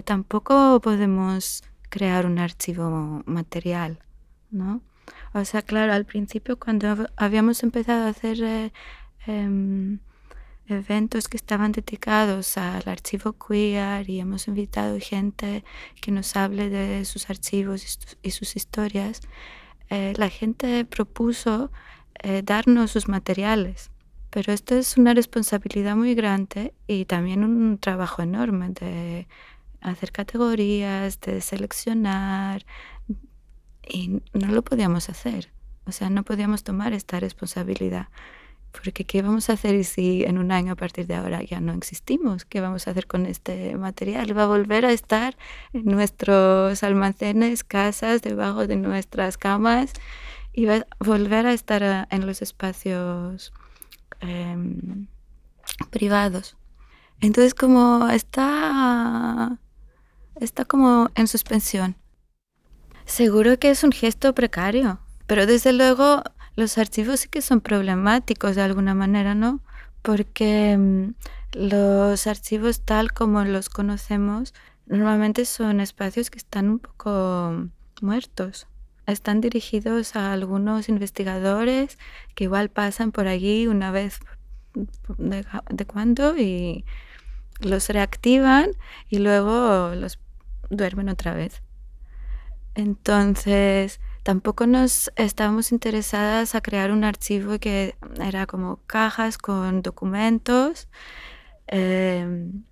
tampoco 0.05 0.79
podemos 0.79 1.63
crear 1.89 2.25
un 2.25 2.39
archivo 2.39 3.23
material, 3.25 3.99
¿no? 4.51 4.81
O 5.33 5.45
sea, 5.45 5.61
claro, 5.61 5.93
al 5.93 6.05
principio 6.05 6.57
cuando 6.57 7.07
habíamos 7.15 7.63
empezado 7.63 8.05
a 8.05 8.09
hacer 8.09 8.41
eh, 8.43 8.71
em, 9.27 9.99
eventos 10.67 11.27
que 11.27 11.37
estaban 11.37 11.71
dedicados 11.71 12.57
al 12.57 12.83
archivo 12.87 13.33
queer 13.33 14.09
y 14.09 14.19
hemos 14.19 14.47
invitado 14.47 14.97
gente 14.99 15.63
que 16.01 16.11
nos 16.11 16.35
hable 16.35 16.69
de 16.69 17.05
sus 17.05 17.29
archivos 17.29 17.99
y, 18.23 18.31
sus 18.31 18.55
historias, 18.55 19.21
eh, 19.89 20.13
la 20.17 20.29
gente 20.29 20.85
propuso 20.85 21.71
eh, 22.23 22.41
darnos 22.43 22.91
sus 22.91 23.07
materiales. 23.07 23.91
Pero 24.31 24.51
esto 24.51 24.75
es 24.75 24.97
una 24.97 25.13
responsabilidad 25.13 25.95
muy 25.95 26.15
grande 26.15 26.73
y 26.87 27.05
también 27.05 27.43
un 27.43 27.77
trabajo 27.77 28.21
enorme 28.21 28.69
de 28.69 29.27
hacer 29.81 30.11
categorías, 30.11 31.19
de 31.21 31.41
seleccionar, 31.41 32.65
y 33.88 34.21
no 34.33 34.47
lo 34.47 34.63
podíamos 34.63 35.09
hacer. 35.09 35.51
O 35.85 35.91
sea, 35.91 36.09
no 36.09 36.23
podíamos 36.23 36.63
tomar 36.63 36.93
esta 36.93 37.19
responsabilidad. 37.19 38.07
Porque 38.71 39.05
¿qué 39.05 39.21
vamos 39.21 39.49
a 39.49 39.53
hacer 39.53 39.83
si 39.85 40.23
en 40.23 40.38
un 40.38 40.51
año 40.51 40.73
a 40.73 40.75
partir 40.75 41.07
de 41.07 41.15
ahora 41.15 41.41
ya 41.43 41.61
no 41.61 41.73
existimos? 41.73 42.43
¿Qué 42.43 42.59
vamos 42.59 42.88
a 42.88 42.91
hacer 42.91 43.07
con 43.07 43.25
este 43.25 43.77
material? 43.77 44.38
Va 44.38 44.43
a 44.43 44.47
volver 44.47 44.85
a 44.85 44.91
estar 44.91 45.38
en 45.73 45.85
nuestros 45.85 46.83
almacenes, 46.83 47.63
casas, 47.63 48.21
debajo 48.21 48.67
de 48.67 48.75
nuestras 48.75 49.38
camas 49.38 49.93
y 50.51 50.65
va 50.65 50.77
a 50.77 50.85
volver 50.99 51.45
a 51.45 51.53
estar 51.53 52.07
en 52.09 52.25
los 52.25 52.41
espacios 52.41 53.53
em, 54.19 55.07
privados. 55.89 56.57
Entonces 57.21 57.53
como 57.53 58.09
está 58.09 59.57
está 60.39 60.65
como 60.65 61.09
en 61.15 61.27
suspensión. 61.27 61.95
Seguro 63.05 63.59
que 63.59 63.69
es 63.69 63.83
un 63.83 63.91
gesto 63.91 64.33
precario, 64.33 64.99
pero 65.27 65.45
desde 65.45 65.73
luego 65.73 66.23
los 66.55 66.77
archivos 66.77 67.21
sí 67.21 67.29
que 67.29 67.41
son 67.41 67.61
problemáticos 67.61 68.55
de 68.55 68.61
alguna 68.61 68.93
manera, 68.93 69.35
¿no? 69.35 69.61
Porque 70.01 70.77
mm, 70.77 71.13
los 71.53 72.27
archivos 72.27 72.81
tal 72.81 73.13
como 73.13 73.43
los 73.43 73.69
conocemos 73.69 74.53
normalmente 74.85 75.45
son 75.45 75.79
espacios 75.79 76.29
que 76.29 76.37
están 76.37 76.69
un 76.69 76.79
poco 76.79 77.69
muertos. 78.01 78.67
Están 79.05 79.39
dirigidos 79.39 80.15
a 80.15 80.33
algunos 80.33 80.89
investigadores 80.89 81.97
que 82.33 82.45
igual 82.45 82.69
pasan 82.69 83.11
por 83.11 83.27
allí 83.27 83.67
una 83.67 83.91
vez 83.91 84.19
de, 85.17 85.45
de 85.69 85.85
cuando 85.85 86.37
y 86.37 86.85
los 87.59 87.89
reactivan 87.89 88.71
y 89.09 89.19
luego 89.19 89.93
los 89.95 90.17
duermen 90.69 91.10
otra 91.10 91.34
vez. 91.34 91.62
Entonces, 92.75 94.01
tampoco 94.23 94.67
nos 94.67 95.12
estábamos 95.15 95.71
interesadas 95.71 96.56
a 96.56 96.62
crear 96.62 96.91
un 96.91 97.04
archivo 97.04 97.58
que 97.60 97.95
era 98.19 98.45
como 98.45 98.82
cajas 98.86 99.38
con 99.38 99.82
documentos, 99.82 100.89
em, 101.67 102.63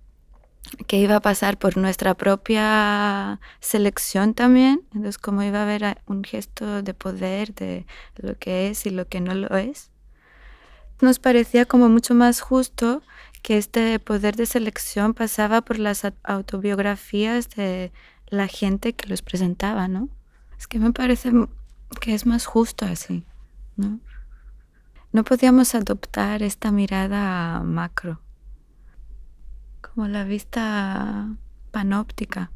que 0.86 0.98
iba 0.98 1.16
a 1.16 1.20
pasar 1.20 1.58
por 1.58 1.76
nuestra 1.76 2.14
propia 2.14 3.40
selección 3.60 4.34
también. 4.34 4.82
Entonces, 4.94 5.18
como 5.18 5.42
iba 5.42 5.60
a 5.60 5.62
haber 5.62 5.98
un 6.06 6.24
gesto 6.24 6.82
de 6.82 6.94
poder 6.94 7.54
de 7.54 7.86
lo 8.16 8.38
que 8.38 8.68
es 8.68 8.86
y 8.86 8.90
lo 8.90 9.06
que 9.08 9.20
no 9.20 9.34
lo 9.34 9.56
es, 9.56 9.90
nos 11.00 11.18
parecía 11.18 11.66
como 11.66 11.88
mucho 11.88 12.14
más 12.14 12.40
justo 12.40 13.02
que 13.44 13.58
este 13.58 13.98
poder 13.98 14.36
de 14.36 14.46
selección 14.46 15.12
pasaba 15.12 15.60
por 15.60 15.78
las 15.78 16.10
autobiografías 16.22 17.50
de 17.50 17.92
la 18.26 18.48
gente 18.48 18.94
que 18.94 19.06
los 19.06 19.20
presentaba, 19.20 19.86
¿no? 19.86 20.08
Es 20.58 20.66
que 20.66 20.78
me 20.78 20.94
parece 20.94 21.30
que 22.00 22.14
es 22.14 22.24
más 22.24 22.46
justo 22.46 22.86
así, 22.86 23.26
¿no? 23.76 24.00
No 25.12 25.24
podíamos 25.24 25.74
adoptar 25.74 26.42
esta 26.42 26.72
mirada 26.72 27.60
macro, 27.62 28.22
como 29.82 30.08
la 30.08 30.24
vista 30.24 31.28
panóptica 31.70 32.50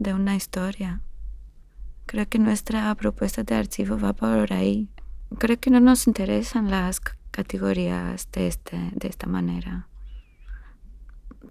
de 0.00 0.12
una 0.12 0.34
historia. 0.34 1.02
Creo 2.06 2.28
que 2.28 2.40
nuestra 2.40 2.92
propuesta 2.96 3.44
de 3.44 3.54
archivo 3.54 3.96
va 3.96 4.12
por 4.12 4.52
ahí. 4.52 4.88
Creo 5.38 5.60
que 5.60 5.70
no 5.70 5.78
nos 5.78 6.08
interesan 6.08 6.68
las 6.68 7.00
categorías 7.32 8.30
de, 8.30 8.46
este, 8.46 8.78
de 8.92 9.08
esta 9.08 9.26
manera. 9.26 9.88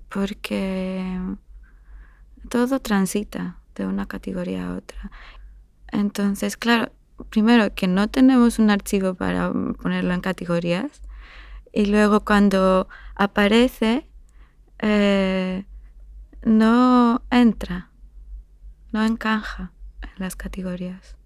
Porque 0.07 1.19
todo 2.49 2.79
transita 2.79 3.57
de 3.75 3.85
una 3.85 4.05
categoría 4.05 4.67
a 4.67 4.75
otra. 4.75 5.11
Entonces, 5.91 6.55
claro, 6.55 6.93
primero 7.29 7.73
que 7.75 7.87
no 7.87 8.07
tenemos 8.07 8.59
un 8.59 8.69
archivo 8.69 9.15
para 9.15 9.51
ponerlo 9.51 10.13
en 10.13 10.21
categorías 10.21 11.01
y 11.73 11.87
luego 11.87 12.21
cuando 12.21 12.87
aparece 13.15 14.07
eh, 14.79 15.65
no 16.43 17.21
entra, 17.29 17.91
no 18.91 19.03
encaja 19.05 19.71
en 20.01 20.09
las 20.17 20.35
categorías 20.35 21.17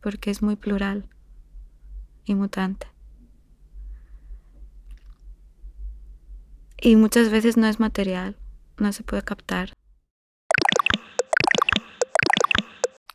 porque 0.00 0.30
es 0.30 0.42
muy 0.42 0.56
plural 0.56 1.08
y 2.24 2.34
mutante. 2.34 2.86
Y 6.80 6.94
muchas 6.94 7.28
veces 7.28 7.56
no 7.56 7.66
es 7.66 7.80
material, 7.80 8.36
no 8.76 8.92
se 8.92 9.02
puede 9.02 9.22
captar. 9.22 9.72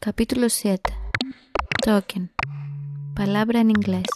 Capítulo 0.02 0.50
7. 0.50 0.94
Token. 1.82 2.34
Palabra 3.16 3.62
en 3.62 3.70
inglés. 3.70 4.08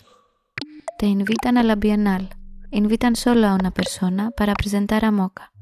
Te 0.97 1.05
invitan 1.05 1.57
a 1.57 1.63
la 1.63 1.75
Bienal. 1.75 2.35
Invitan 2.71 3.15
solo 3.15 3.47
a 3.47 3.55
una 3.55 3.71
persona 3.71 4.31
para 4.31 4.53
presentar 4.53 5.05
a 5.05 5.11
Moca. 5.11 5.53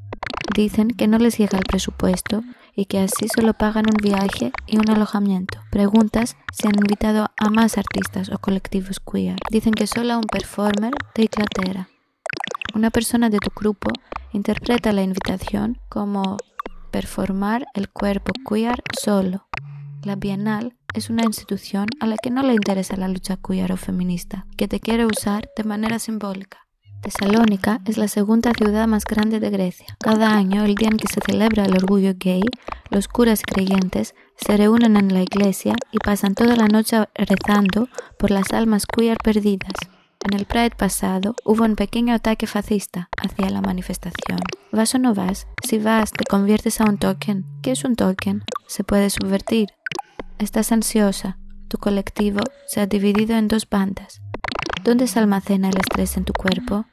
Dicen 0.56 0.88
que 0.88 1.08
no 1.08 1.20
les 1.20 1.38
llega 1.38 1.60
el 1.60 1.66
presupuesto 1.66 2.44
y 2.76 2.86
que 2.86 3.00
así 3.00 3.28
solo 3.36 3.54
pagan 3.54 3.86
un 3.86 4.02
viaje 4.02 4.52
y 4.66 4.78
un 4.78 4.90
alojamiento. 4.90 5.60
Preguntas 5.70 6.38
si 6.52 6.68
han 6.68 6.76
invitado 6.76 7.30
a 7.38 7.50
más 7.52 7.78
artistas 7.78 8.32
o 8.32 8.40
colectivos 8.40 9.00
queer. 9.00 9.38
Dicen 9.52 9.74
que 9.74 9.86
solo 9.86 10.14
a 10.14 10.18
un 10.18 10.24
performer 10.24 10.94
de 11.14 11.22
Inglaterra. 11.22 11.90
Una 12.76 12.92
persona 12.92 13.30
de 13.30 13.38
tu 13.38 13.52
grupo 13.56 13.90
interpreta 14.34 14.92
la 14.92 15.02
invitación 15.02 15.80
como 15.88 16.36
performar 16.92 17.66
el 17.74 17.88
cuerpo 17.88 18.34
queer 18.46 18.84
solo. 19.02 19.48
La 20.04 20.18
Bienal 20.18 20.76
es 20.94 21.10
una 21.10 21.24
institución 21.24 21.88
a 22.02 22.06
la 22.06 22.18
que 22.18 22.32
no 22.32 22.44
le 22.44 22.52
interesa 22.52 22.98
la 22.98 23.08
lucha 23.08 23.38
queer 23.38 23.72
o 23.72 23.78
feminista, 23.78 24.46
que 24.58 24.68
te 24.68 24.82
quiere 24.82 25.06
usar 25.06 25.50
de 25.56 25.64
manera 25.64 26.00
simbólica. 26.00 26.68
Tesalónica 27.02 27.80
es 27.86 27.98
la 27.98 28.10
segunda 28.10 28.52
ciudad 28.52 28.88
más 28.88 29.06
grande 29.06 29.40
de 29.40 29.52
Grecia. 29.52 29.96
Cada 29.98 30.36
año, 30.36 30.66
el 30.66 30.76
día 30.76 30.90
en 30.90 30.98
que 30.98 31.08
se 31.08 31.22
celebra 31.26 31.64
el 31.64 31.78
orgullo 31.78 32.12
gay, 32.18 32.44
los 32.90 33.08
curas 33.08 33.42
creyentes 33.42 34.16
se 34.36 34.58
reúnen 34.58 34.98
en 34.98 35.14
la 35.14 35.22
iglesia 35.22 35.76
y 35.94 36.00
pasan 36.00 36.36
toda 36.36 36.58
la 36.58 36.68
noche 36.68 37.06
rezando 37.14 37.88
por 38.20 38.32
las 38.32 38.52
almas 38.52 38.86
queer 38.86 39.16
perdidas. 39.24 39.76
En 40.28 40.40
el 40.40 40.48
Pride 40.48 40.72
pasado 40.72 41.36
hubo 41.44 41.66
un 41.66 41.76
pequeño 41.76 42.16
ataque 42.16 42.48
fascista 42.48 43.10
hacia 43.22 43.52
la 43.52 43.62
manifestación. 43.62 44.40
¿Vas 44.72 44.96
o 44.96 44.98
no 44.98 45.14
vas? 45.14 45.46
Si 45.64 45.78
vas, 45.78 46.12
te 46.12 46.26
conviertes 46.26 46.82
a 46.82 46.86
un 46.86 46.98
token. 46.98 47.46
¿Qué 47.62 47.74
es 47.74 47.84
un 47.84 47.96
token? 47.96 48.44
Se 48.66 48.84
puede 48.84 49.12
subvertir. 49.12 49.70
Estás 50.40 50.72
ansiosa. 50.72 51.38
Tu 51.68 51.78
colectivo 51.78 52.40
se 52.66 52.82
ha 52.82 52.88
dividido 52.88 53.38
en 53.38 53.48
dos 53.48 53.70
bandas. 53.70 54.24
¿Dónde 54.84 55.06
se 55.06 55.20
almacena 55.20 55.70
el 55.70 55.78
estrés 55.78 56.18
en 56.18 56.26
tu 56.26 56.34
cuerpo? 56.34 56.88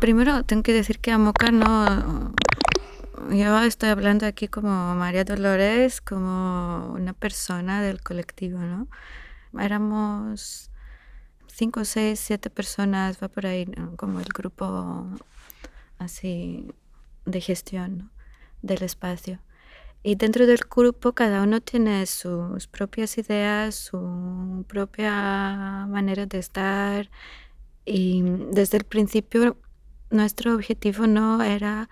Primero 0.00 0.42
tengo 0.44 0.62
que 0.62 0.72
decir 0.72 1.00
que 1.00 1.12
Amoca 1.12 1.50
no... 1.50 2.32
Yo 3.30 3.62
estoy 3.62 3.90
hablando 3.90 4.24
aquí 4.24 4.48
como 4.48 4.94
María 4.94 5.24
Dolores, 5.24 6.00
como 6.00 6.94
una 6.94 7.12
persona 7.12 7.82
del 7.82 8.00
colectivo, 8.00 8.60
¿no? 8.60 8.88
Éramos 9.60 10.70
cinco, 11.46 11.84
seis, 11.84 12.20
siete 12.20 12.50
personas, 12.50 13.18
va 13.22 13.28
por 13.28 13.46
ahí, 13.46 13.66
como 13.96 14.20
el 14.20 14.26
grupo 14.26 15.06
así 15.98 16.66
de 17.24 17.40
gestión 17.40 18.10
del 18.62 18.82
espacio. 18.82 19.40
Y 20.02 20.16
dentro 20.16 20.46
del 20.46 20.60
grupo 20.70 21.14
cada 21.14 21.42
uno 21.42 21.60
tiene 21.62 22.04
sus 22.06 22.66
propias 22.66 23.16
ideas, 23.16 23.74
su 23.74 24.64
propia 24.68 25.86
manera 25.88 26.26
de 26.26 26.38
estar. 26.38 27.10
Y 27.86 28.22
desde 28.50 28.78
el 28.78 28.84
principio 28.84 29.56
nuestro 30.10 30.54
objetivo 30.54 31.06
no 31.06 31.42
era 31.42 31.88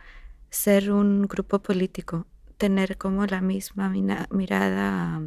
ser 0.50 0.92
un 0.92 1.22
grupo 1.22 1.62
político, 1.62 2.26
tener 2.58 2.98
como 2.98 3.24
la 3.26 3.40
misma 3.40 3.88
mirada 3.88 5.22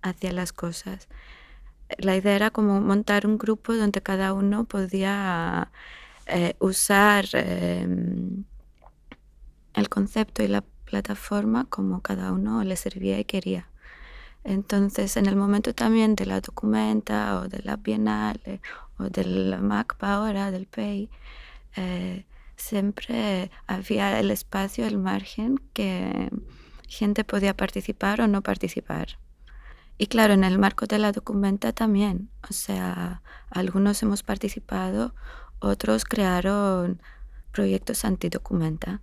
hacia 0.00 0.32
las 0.32 0.52
cosas. 0.54 1.08
La 1.98 2.16
idea 2.16 2.36
era 2.36 2.50
como 2.50 2.80
montar 2.80 3.26
un 3.26 3.38
grupo 3.38 3.74
donde 3.74 4.00
cada 4.02 4.32
uno 4.32 4.64
podía 4.64 5.70
eh, 6.26 6.54
usar 6.60 7.26
em, 7.32 8.44
el 9.74 9.88
concepto 9.88 10.42
y 10.42 10.48
la 10.48 10.62
plataforma 10.84 11.66
como 11.66 12.00
cada 12.02 12.32
uno 12.32 12.62
le 12.64 12.76
servía 12.76 13.18
y 13.18 13.24
quería. 13.24 13.68
Entonces, 14.44 15.16
en 15.16 15.26
el 15.26 15.36
momento 15.36 15.74
también 15.74 16.14
de 16.16 16.26
la 16.26 16.40
documenta 16.40 17.40
o 17.40 17.48
de 17.48 17.60
la 17.62 17.76
bienal 17.76 18.40
o 18.98 19.04
del 19.04 19.60
MACPA 19.60 20.14
ahora, 20.14 20.50
del 20.50 20.66
PEI, 20.66 21.10
eh, 21.76 22.24
siempre 22.56 23.50
había 23.66 24.18
el 24.20 24.30
espacio, 24.30 24.86
el 24.86 24.98
margen 24.98 25.60
que 25.72 26.30
gente 26.88 27.24
podía 27.24 27.56
participar 27.56 28.20
o 28.20 28.28
no 28.28 28.42
participar. 28.42 29.18
Y 30.00 30.06
claro, 30.06 30.32
en 30.32 30.44
el 30.44 30.58
marco 30.58 30.86
de 30.86 30.98
la 30.98 31.12
documenta 31.12 31.74
también, 31.74 32.30
o 32.48 32.54
sea, 32.54 33.20
algunos 33.50 34.02
hemos 34.02 34.22
participado, 34.22 35.14
otros 35.58 36.06
crearon 36.06 37.02
proyectos 37.52 38.06
antidocumenta. 38.06 39.02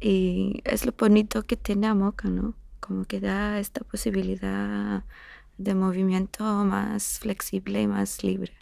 Y 0.00 0.62
es 0.64 0.86
lo 0.86 0.92
bonito 0.92 1.42
que 1.42 1.58
tiene 1.58 1.88
Amoca, 1.88 2.30
¿no? 2.30 2.54
Como 2.80 3.04
que 3.04 3.20
da 3.20 3.58
esta 3.58 3.84
posibilidad 3.84 5.04
de 5.58 5.74
movimiento 5.74 6.42
más 6.64 7.18
flexible 7.18 7.82
y 7.82 7.86
más 7.86 8.24
libre. 8.24 8.54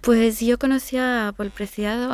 Pues 0.00 0.40
yo 0.40 0.58
conocí 0.58 0.96
a 0.96 1.34
Paul 1.36 1.50
Preciado 1.50 2.10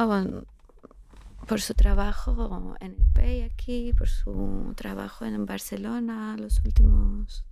por 1.49 1.61
su 1.61 1.75
trabajo 1.75 2.77
en 2.81 2.93
el 2.93 3.07
PEI 3.15 3.43
aquí, 3.43 3.93
por 3.97 4.09
su 4.09 4.75
trabajo 4.77 5.25
en 5.25 5.47
Barcelona 5.47 6.37
los 6.39 6.63
últimos 6.65 7.45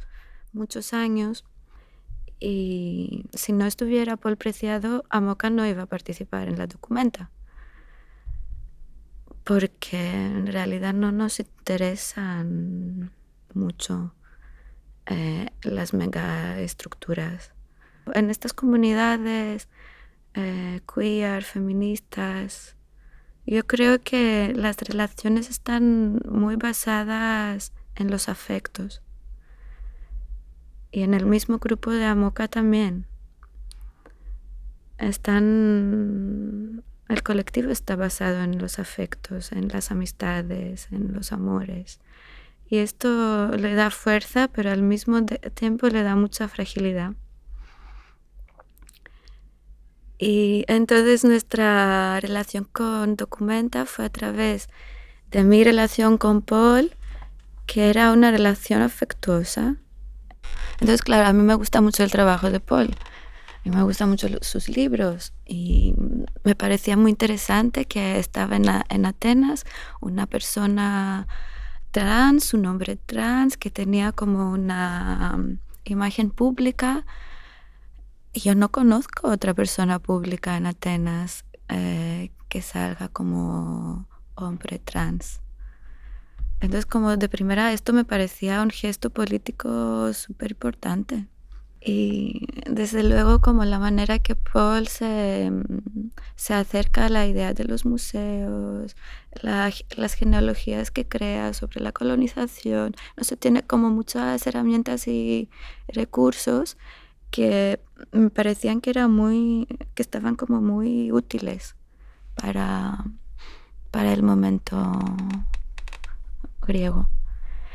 muchos 0.52 0.92
años. 0.92 1.44
Y 2.38 3.24
si 3.32 3.52
no 3.52 3.64
estuviera 3.64 4.16
Paul 4.16 4.36
Preciado, 4.36 5.04
Amoca 5.08 5.48
no 5.48 5.66
iba 5.66 5.84
a 5.84 5.86
participar 5.86 6.48
en 6.48 6.58
la 6.58 6.66
documenta 6.66 7.30
porque 9.46 10.10
en 10.10 10.48
realidad 10.48 10.92
no 10.92 11.12
nos 11.12 11.38
interesan 11.38 13.12
mucho 13.54 14.12
eh, 15.06 15.50
las 15.62 15.94
megaestructuras. 15.94 17.52
En 18.12 18.28
estas 18.28 18.52
comunidades 18.52 19.68
eh, 20.34 20.80
queer, 20.92 21.44
feministas, 21.44 22.75
yo 23.46 23.66
creo 23.66 24.00
que 24.02 24.52
las 24.54 24.76
relaciones 24.78 25.50
están 25.50 26.20
muy 26.28 26.56
basadas 26.56 27.72
en 27.94 28.10
los 28.10 28.28
afectos. 28.28 29.02
Y 30.90 31.02
en 31.02 31.14
el 31.14 31.26
mismo 31.26 31.58
grupo 31.58 31.90
de 31.90 32.04
Amoca 32.04 32.48
también. 32.48 33.06
Están 34.98 36.82
el 37.08 37.22
colectivo 37.22 37.70
está 37.70 37.94
basado 37.94 38.42
en 38.42 38.58
los 38.58 38.78
afectos, 38.80 39.52
en 39.52 39.68
las 39.68 39.92
amistades, 39.92 40.88
en 40.90 41.12
los 41.12 41.30
amores. 41.32 42.00
Y 42.68 42.78
esto 42.78 43.48
le 43.56 43.74
da 43.74 43.90
fuerza, 43.90 44.48
pero 44.48 44.72
al 44.72 44.82
mismo 44.82 45.24
tiempo 45.54 45.86
le 45.86 46.02
da 46.02 46.16
mucha 46.16 46.48
fragilidad. 46.48 47.12
Y 50.18 50.64
entonces 50.68 51.24
nuestra 51.24 52.20
relación 52.20 52.64
con 52.64 53.16
Documenta 53.16 53.84
fue 53.86 54.06
a 54.06 54.10
través 54.10 54.68
de 55.30 55.44
mi 55.44 55.62
relación 55.64 56.16
con 56.18 56.42
Paul, 56.42 56.94
que 57.66 57.90
era 57.90 58.12
una 58.12 58.30
relación 58.30 58.82
afectuosa. 58.82 59.76
Entonces, 60.74 61.02
claro, 61.02 61.26
a 61.26 61.32
mí 61.32 61.42
me 61.42 61.54
gusta 61.54 61.80
mucho 61.80 62.04
el 62.04 62.10
trabajo 62.10 62.50
de 62.50 62.60
Paul 62.60 62.94
y 63.64 63.70
me 63.70 63.82
gustan 63.82 64.10
mucho 64.10 64.28
sus 64.42 64.68
libros 64.68 65.32
y 65.44 65.94
me 66.44 66.54
parecía 66.54 66.96
muy 66.96 67.10
interesante 67.10 67.84
que 67.86 68.18
estaba 68.18 68.56
en, 68.56 68.66
en 68.88 69.06
Atenas 69.06 69.64
una 70.00 70.26
persona 70.26 71.26
trans, 71.90 72.54
un 72.54 72.66
hombre 72.66 72.96
trans 72.96 73.56
que 73.56 73.70
tenía 73.70 74.12
como 74.12 74.52
una 74.52 75.34
um, 75.34 75.58
imagen 75.84 76.30
pública. 76.30 77.04
Yo 78.36 78.54
no 78.54 78.70
conozco 78.70 79.28
otra 79.30 79.54
persona 79.54 79.98
pública 79.98 80.58
en 80.58 80.66
Atenas 80.66 81.46
eh, 81.68 82.30
que 82.48 82.60
salga 82.60 83.08
como 83.08 84.06
hombre 84.34 84.78
trans. 84.78 85.40
Entonces, 86.60 86.84
como 86.84 87.16
de 87.16 87.30
primera, 87.30 87.72
esto 87.72 87.94
me 87.94 88.04
parecía 88.04 88.60
un 88.60 88.70
gesto 88.70 89.08
político 89.08 90.12
súper 90.12 90.50
importante. 90.50 91.26
Y 91.80 92.46
desde 92.68 93.04
luego 93.04 93.40
como 93.40 93.64
la 93.64 93.78
manera 93.78 94.18
que 94.18 94.34
Paul 94.34 94.86
se, 94.88 95.50
mm, 95.50 96.10
se 96.34 96.54
acerca 96.54 97.06
a 97.06 97.08
la 97.08 97.26
idea 97.26 97.54
de 97.54 97.64
los 97.64 97.86
museos, 97.86 98.96
las 99.42 100.14
genealogías 100.14 100.90
que 100.90 101.06
crea 101.08 101.54
sobre 101.54 101.80
la 101.80 101.92
colonización, 101.92 102.94
no 103.16 103.24
se 103.24 103.36
tiene 103.36 103.62
como 103.62 103.88
muchas 103.90 104.46
herramientas 104.46 105.08
y 105.08 105.48
recursos 105.88 106.76
que 107.30 107.80
me 108.12 108.30
parecían 108.30 108.80
que 108.80 108.90
eran 108.90 109.12
muy, 109.12 109.66
que 109.94 110.02
estaban 110.02 110.36
como 110.36 110.60
muy 110.60 111.12
útiles 111.12 111.76
para, 112.34 113.04
para 113.90 114.12
el 114.12 114.22
momento 114.22 114.92
griego. 116.66 117.08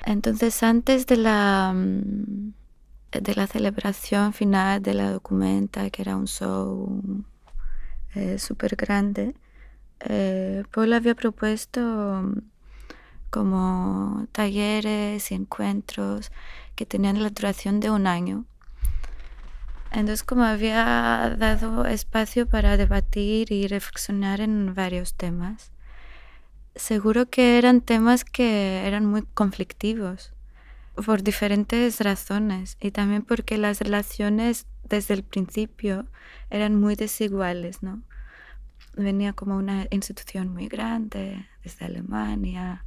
Entonces 0.06 0.64
antes 0.64 1.06
de 1.06 1.18
la 1.18 1.74
mm, 1.76 2.54
de 3.20 3.36
la 3.36 3.46
celebración 3.46 4.34
final 4.34 4.82
de 4.82 4.94
la 4.94 5.12
documenta, 5.12 5.90
que 5.90 6.02
era 6.02 6.16
un 6.16 6.28
show 6.28 7.02
eh, 8.16 8.40
súper 8.40 8.76
grande, 8.76 9.36
eh, 10.00 10.64
Paul 10.72 10.94
había 10.94 11.16
propuesto 11.16 11.82
mm, 11.82 12.42
como 13.30 14.28
talleres 14.32 15.32
y 15.32 15.36
encuentros 15.36 16.32
que 16.76 16.86
tenían 16.86 17.22
la 17.22 17.30
duración 17.30 17.80
de 17.80 17.92
un 17.92 18.08
año. 18.08 18.46
Entonces, 19.92 20.24
como 20.24 20.44
había 20.44 21.36
dado 21.38 21.86
espacio 21.86 22.48
para 22.48 22.78
debatir 22.78 23.52
y 23.52 23.68
reflexionar 23.68 24.40
en 24.40 24.74
varios 24.74 25.16
temas, 25.16 25.72
seguro 26.76 27.30
que 27.30 27.58
eran 27.58 27.82
temas 27.82 28.24
que 28.24 28.88
eran 28.88 29.06
muy 29.06 29.24
conflictivos 29.34 30.34
por 31.06 31.24
diferentes 31.24 32.00
razones 32.00 32.78
y 32.80 32.92
también 32.92 33.24
porque 33.24 33.58
las 33.58 33.80
relaciones 33.80 34.66
desde 34.84 35.14
el 35.14 35.24
principio 35.24 36.08
eran 36.50 36.80
muy 36.80 36.96
desiguales, 36.96 37.84
¿no? 37.84 38.02
Venía 38.96 39.34
como 39.34 39.58
una 39.58 39.88
institución 39.90 40.54
muy 40.54 40.68
grande 40.68 41.48
desde 41.64 41.86
Alemania, 41.86 42.86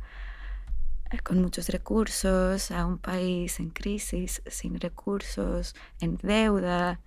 con 1.22 1.40
muchos 1.40 1.68
recursos, 1.68 2.70
a 2.70 2.86
un 2.86 2.98
país 2.98 3.60
en 3.60 3.70
crisis, 3.70 4.42
sin 4.46 4.80
recursos, 4.80 5.74
en 6.00 6.16
deuda. 6.16 7.00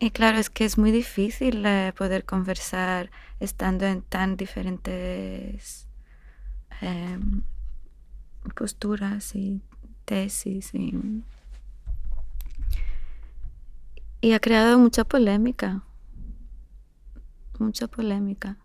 Y 0.00 0.10
claro, 0.10 0.38
es 0.38 0.48
que 0.48 0.64
es 0.64 0.78
muy 0.78 0.92
difícil 0.92 1.64
eh, 1.66 1.92
poder 1.96 2.24
conversar 2.24 3.10
estando 3.40 3.84
en 3.86 4.02
tan 4.02 4.36
diferentes 4.36 5.88
em, 6.80 7.42
posturas 8.54 9.34
y 9.34 9.60
tesis 10.04 10.72
y, 10.74 11.22
ha 14.32 14.40
creado 14.40 14.78
mucha 14.78 15.04
polémica, 15.04 15.82
mucha 17.58 17.88
polémica. 17.88 18.56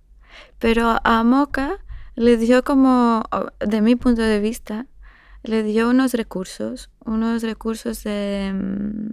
Pero 0.59 0.99
a 1.03 1.23
Moca 1.23 1.79
le 2.15 2.37
dio 2.37 2.63
como, 2.63 3.23
de 3.59 3.81
mi 3.81 3.95
punto 3.95 4.21
de 4.21 4.39
vista, 4.39 4.87
le 5.43 5.63
dio 5.63 5.89
unos 5.89 6.13
recursos, 6.13 6.89
unos 7.05 7.43
recursos 7.43 8.03
de 8.03 8.51
mm, 8.53 9.09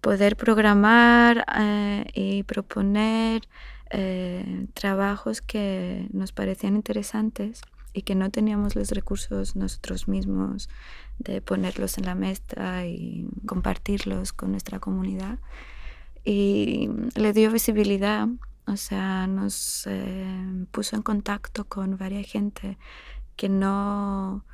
poder 0.00 0.36
programar 0.36 1.44
eh, 1.58 2.04
y 2.14 2.42
proponer 2.42 3.42
eh, 3.90 4.66
trabajos 4.74 5.40
que 5.40 6.08
nos 6.12 6.32
parecían 6.32 6.76
interesantes 6.76 7.62
y 7.92 8.02
que 8.02 8.14
no 8.14 8.30
teníamos 8.30 8.76
los 8.76 8.90
recursos 8.90 9.56
nosotros 9.56 10.06
mismos 10.06 10.68
de 11.18 11.40
ponerlos 11.40 11.96
en 11.96 12.04
la 12.04 12.14
mesa 12.14 12.84
y 12.86 13.26
compartirlos 13.46 14.32
con 14.32 14.50
nuestra 14.50 14.80
comunidad. 14.80 15.38
Y 16.24 16.90
le 17.14 17.32
dio 17.32 17.50
visibilidad, 17.50 18.28
o 18.66 18.76
sea, 18.76 19.26
nos 19.26 19.86
eh, 19.86 20.66
puso 20.72 20.96
en 20.96 21.02
contacto 21.02 21.64
con 21.66 21.96
varias 21.96 22.26
gente 22.26 22.78
que 23.36 23.48
no, 23.48 24.44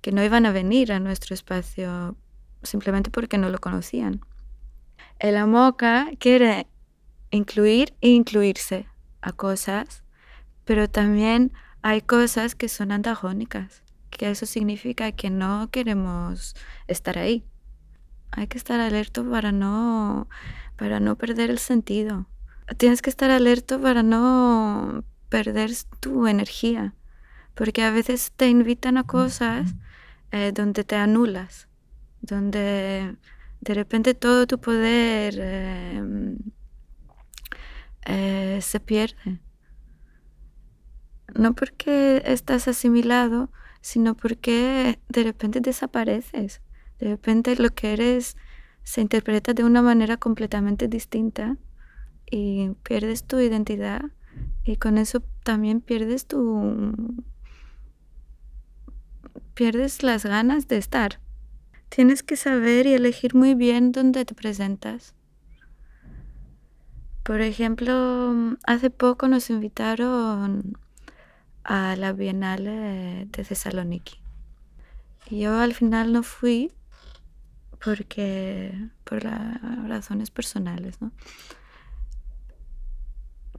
que 0.00 0.10
no 0.10 0.24
iban 0.24 0.46
a 0.46 0.52
venir 0.52 0.92
a 0.92 1.00
nuestro 1.00 1.34
espacio 1.34 2.16
simplemente 2.62 3.10
porque 3.10 3.36
no 3.38 3.50
lo 3.50 3.58
conocían. 3.58 4.20
El 5.18 5.36
AMOCA 5.36 6.08
quiere 6.18 6.66
incluir 7.30 7.94
e 8.00 8.08
incluirse 8.08 8.86
a 9.20 9.32
cosas, 9.32 10.02
pero 10.64 10.88
también 10.88 11.52
hay 11.82 12.00
cosas 12.00 12.54
que 12.54 12.68
son 12.68 12.90
antagónicas, 12.90 13.82
que 14.10 14.30
eso 14.30 14.46
significa 14.46 15.12
que 15.12 15.28
no 15.28 15.68
queremos 15.70 16.56
estar 16.86 17.18
ahí. 17.18 17.44
Hay 18.30 18.46
que 18.46 18.58
estar 18.58 18.80
alerta 18.80 19.22
para 19.24 19.52
no, 19.52 20.28
para 20.76 21.00
no 21.00 21.16
perder 21.16 21.50
el 21.50 21.58
sentido. 21.58 22.26
Tienes 22.76 23.02
que 23.02 23.10
estar 23.10 23.30
alerta 23.30 23.78
para 23.78 24.02
no 24.02 25.04
perder 25.28 25.70
tu 26.00 26.26
energía, 26.26 26.94
porque 27.54 27.82
a 27.82 27.90
veces 27.90 28.32
te 28.36 28.48
invitan 28.48 28.98
a 28.98 29.04
cosas 29.04 29.74
eh, 30.32 30.52
donde 30.54 30.84
te 30.84 30.96
anulas, 30.96 31.68
donde 32.20 33.16
de 33.60 33.74
repente 33.74 34.14
todo 34.14 34.46
tu 34.46 34.60
poder 34.60 35.34
eh, 35.38 36.36
eh, 38.06 38.58
se 38.60 38.80
pierde. 38.80 39.40
No 41.34 41.54
porque 41.54 42.22
estás 42.24 42.68
asimilado, 42.68 43.50
sino 43.80 44.14
porque 44.14 44.98
de 45.08 45.22
repente 45.22 45.60
desapareces. 45.60 46.62
De 46.98 47.08
repente 47.08 47.56
lo 47.56 47.70
que 47.70 47.92
eres 47.92 48.36
se 48.82 49.00
interpreta 49.00 49.54
de 49.54 49.64
una 49.64 49.82
manera 49.82 50.16
completamente 50.16 50.88
distinta 50.88 51.56
y 52.30 52.70
pierdes 52.82 53.24
tu 53.24 53.38
identidad 53.38 54.02
y 54.64 54.76
con 54.76 54.98
eso 54.98 55.22
también 55.42 55.80
pierdes 55.80 56.26
tu 56.26 56.92
pierdes 59.54 60.02
las 60.02 60.24
ganas 60.24 60.68
de 60.68 60.76
estar. 60.76 61.20
Tienes 61.88 62.22
que 62.22 62.36
saber 62.36 62.86
y 62.86 62.94
elegir 62.94 63.34
muy 63.34 63.54
bien 63.54 63.92
dónde 63.92 64.24
te 64.24 64.34
presentas. 64.34 65.14
Por 67.24 67.40
ejemplo, 67.40 68.56
hace 68.64 68.90
poco 68.90 69.26
nos 69.26 69.50
invitaron 69.50 70.78
a 71.64 71.96
la 71.96 72.12
Bienal 72.12 72.64
de 72.64 73.28
Thessaloniki. 73.30 74.20
Yo 75.30 75.58
al 75.58 75.74
final 75.74 76.12
no 76.12 76.22
fui 76.22 76.72
porque 77.84 78.72
por 79.04 79.22
razones 79.22 80.30
personales, 80.30 81.00
¿no? 81.00 81.12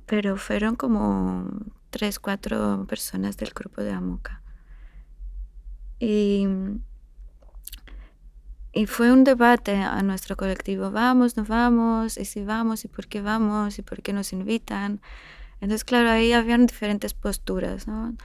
Pero 0.09 0.37
fueron 0.37 0.75
como 0.75 1.47
tres, 1.91 2.17
cuatro 2.19 2.85
personas 2.89 3.37
del 3.37 3.51
grupo 3.51 3.83
de 3.83 3.91
Amoca. 3.91 4.41
Y, 5.99 6.47
y 8.73 8.85
fue 8.87 9.11
un 9.11 9.23
debate 9.23 9.75
a 9.75 10.01
nuestro 10.01 10.35
colectivo, 10.35 10.89
vamos, 10.89 11.37
no 11.37 11.43
vamos, 11.43 12.17
y 12.17 12.25
si 12.25 12.43
vamos, 12.43 12.85
y 12.85 12.87
por 12.87 13.07
qué 13.07 13.21
vamos, 13.21 13.77
y 13.77 13.83
por 13.83 14.01
qué 14.01 14.11
nos 14.13 14.33
invitan. 14.33 14.99
Entonces, 15.61 15.83
claro, 15.83 16.09
ahí 16.09 16.33
habían 16.33 16.65
diferentes 16.65 17.13
posturas, 17.13 17.87
¿no? 17.87 18.15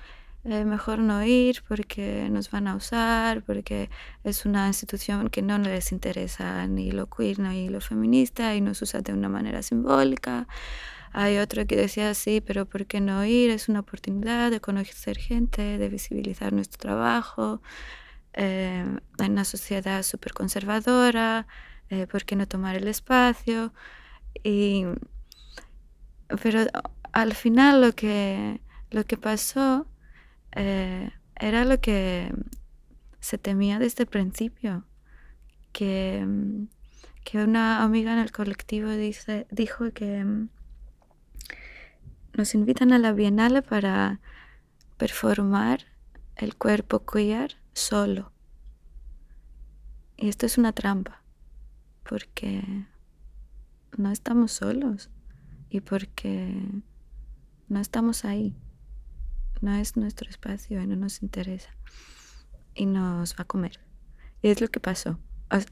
Eh, 0.44 0.64
mejor 0.64 1.00
no 1.00 1.22
ir 1.24 1.62
porque 1.66 2.28
nos 2.30 2.50
van 2.50 2.68
a 2.68 2.76
usar, 2.76 3.42
porque 3.42 3.90
es 4.24 4.46
una 4.46 4.68
institución 4.68 5.28
que 5.28 5.42
no 5.42 5.58
les 5.58 5.90
interesa 5.90 6.66
ni 6.66 6.92
lo 6.92 7.08
queer 7.08 7.38
ni 7.40 7.68
lo 7.68 7.80
feminista 7.80 8.54
y 8.54 8.60
nos 8.60 8.80
usa 8.80 9.00
de 9.00 9.12
una 9.12 9.28
manera 9.28 9.62
simbólica. 9.62 10.46
Hay 11.16 11.38
otro 11.38 11.64
que 11.64 11.76
decía, 11.76 12.12
sí, 12.12 12.40
pero 12.40 12.66
¿por 12.66 12.86
qué 12.86 13.00
no 13.00 13.24
ir? 13.24 13.48
Es 13.50 13.68
una 13.68 13.80
oportunidad 13.80 14.50
de 14.50 14.60
conocer 14.60 15.16
gente, 15.16 15.78
de 15.78 15.88
visibilizar 15.88 16.52
nuestro 16.52 16.80
trabajo 16.80 17.62
eh, 18.32 18.84
en 19.18 19.32
una 19.32 19.44
sociedad 19.44 20.02
súper 20.02 20.32
conservadora, 20.32 21.46
eh, 21.88 22.08
¿por 22.08 22.24
qué 22.24 22.34
no 22.34 22.48
tomar 22.48 22.74
el 22.74 22.88
espacio? 22.88 23.72
Y, 24.42 24.86
pero 26.42 26.66
al 27.12 27.34
final 27.34 27.80
lo 27.80 27.92
que, 27.92 28.60
lo 28.90 29.04
que 29.04 29.16
pasó 29.16 29.86
eh, 30.50 31.12
era 31.36 31.64
lo 31.64 31.80
que 31.80 32.34
se 33.20 33.38
temía 33.38 33.78
desde 33.78 34.02
el 34.02 34.08
principio, 34.08 34.84
que, 35.72 36.26
que 37.22 37.38
una 37.38 37.84
amiga 37.84 38.12
en 38.14 38.18
el 38.18 38.32
colectivo 38.32 38.90
dice, 38.90 39.46
dijo 39.52 39.92
que 39.92 40.48
nos 42.36 42.54
invitan 42.54 42.92
a 42.92 42.98
la 42.98 43.12
Bienal 43.12 43.62
para 43.62 44.20
performar 44.96 45.84
el 46.36 46.56
cuerpo 46.56 47.04
queer 47.04 47.56
solo. 47.72 48.32
Y 50.16 50.28
esto 50.28 50.46
es 50.46 50.58
una 50.58 50.72
trampa, 50.72 51.22
porque 52.08 52.86
no 53.96 54.10
estamos 54.10 54.52
solos 54.52 55.10
y 55.70 55.80
porque 55.80 56.54
no 57.68 57.80
estamos 57.80 58.24
ahí. 58.24 58.56
No 59.60 59.74
es 59.74 59.96
nuestro 59.96 60.28
espacio 60.28 60.82
y 60.82 60.86
no 60.86 60.96
nos 60.96 61.22
interesa. 61.22 61.70
Y 62.74 62.86
nos 62.86 63.34
va 63.34 63.42
a 63.42 63.44
comer. 63.44 63.80
Y 64.42 64.48
es 64.48 64.60
lo 64.60 64.68
que 64.68 64.80
pasó. 64.80 65.18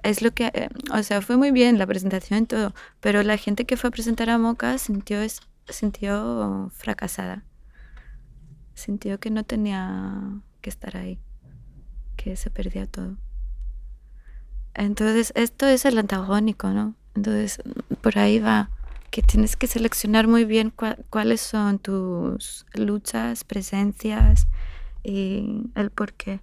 Es 0.02 0.22
lo 0.22 0.32
que, 0.32 0.46
eh, 0.54 0.68
o 0.92 1.02
sea, 1.02 1.22
fue 1.22 1.36
muy 1.36 1.50
bien 1.50 1.78
la 1.78 1.86
presentación 1.86 2.44
y 2.44 2.46
todo, 2.46 2.74
pero 3.00 3.22
la 3.22 3.36
gente 3.36 3.64
que 3.64 3.76
fue 3.76 3.88
a 3.88 3.90
presentar 3.90 4.30
a 4.30 4.38
Moca 4.38 4.78
sintió, 4.78 5.20
sintió 5.68 6.70
fracasada. 6.74 7.44
Sintió 8.74 9.20
que 9.20 9.30
no 9.30 9.44
tenía 9.44 10.40
que 10.60 10.70
estar 10.70 10.96
ahí, 10.96 11.18
que 12.16 12.36
se 12.36 12.50
perdía 12.50 12.86
todo. 12.86 13.16
Entonces, 14.74 15.32
esto 15.36 15.66
es 15.66 15.84
el 15.84 15.98
antagónico, 15.98 16.70
¿no? 16.70 16.94
Entonces, 17.14 17.62
por 18.00 18.18
ahí 18.18 18.38
va 18.38 18.70
que 19.10 19.22
tienes 19.22 19.56
que 19.56 19.66
seleccionar 19.66 20.26
muy 20.26 20.46
bien 20.46 20.72
cuáles 21.10 21.42
son 21.42 21.78
tus 21.78 22.64
luchas, 22.72 23.44
presencias 23.44 24.46
y 25.02 25.70
el 25.74 25.90
por 25.90 26.14
qué 26.14 26.40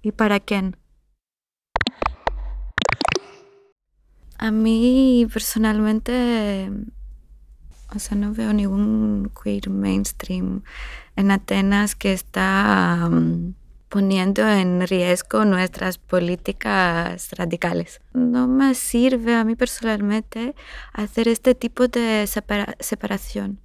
y 0.00 0.12
para 0.12 0.40
quién. 0.40 0.78
A 4.38 4.50
mí 4.50 5.26
personalmente, 5.30 6.70
o 7.94 7.98
sea, 7.98 8.16
no 8.16 8.32
veo 8.32 8.52
ningún 8.52 9.30
queer 9.42 9.70
mainstream 9.70 10.62
en 11.16 11.30
Atenas 11.30 11.94
que 11.94 12.12
está 12.12 13.10
poniendo 13.88 14.48
en 14.48 14.86
riesgo 14.88 15.44
nuestras 15.44 15.98
políticas 15.98 17.30
radicales. 17.32 18.00
No 18.12 18.48
me 18.48 18.74
sirve 18.74 19.36
a 19.36 19.44
mí 19.44 19.54
personalmente 19.54 20.56
hacer 20.92 21.28
este 21.28 21.54
tipo 21.54 21.86
de 21.86 22.28
separación 22.80 23.60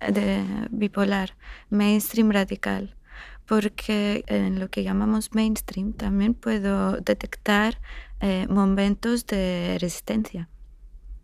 de 0.00 0.44
bipolar, 0.70 1.36
mainstream 1.68 2.30
radical, 2.30 2.96
porque 3.44 4.24
en 4.28 4.60
lo 4.60 4.70
que 4.70 4.82
llamamos 4.82 5.34
mainstream 5.34 5.92
también 5.92 6.32
puedo 6.32 6.92
detectar 6.96 7.80
eh, 8.20 8.46
momentos 8.48 9.26
de 9.26 9.76
resistencia. 9.78 10.48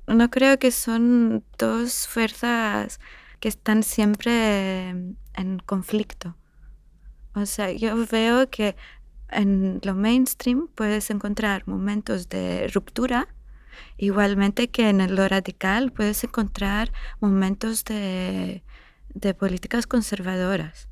No 0.07 0.31
creo 0.31 0.59
que 0.59 0.71
son 0.71 1.45
dos 1.59 2.07
fuerzas 2.07 3.01
que 3.41 3.49
están 3.49 3.83
siempre 3.83 4.91
en 4.91 5.59
conflicto 5.67 6.37
o 7.37 7.45
sea, 7.45 7.71
yo 7.71 7.95
veo 8.07 8.49
que 8.49 8.77
en 9.29 9.81
lo 9.85 9.95
mainstream 9.95 10.69
puedes 10.75 11.11
encontrar 11.11 11.69
momentos 11.69 12.31
de 12.31 12.67
ruptura, 12.69 13.29
igualmente 13.99 14.69
que 14.69 14.89
en 14.89 15.15
lo 15.15 15.29
radical 15.29 15.93
puedes 15.93 16.25
encontrar 16.25 16.93
momentos 17.21 17.85
de, 17.85 18.63
políticas 19.39 19.87
conservadoras, 19.87 20.89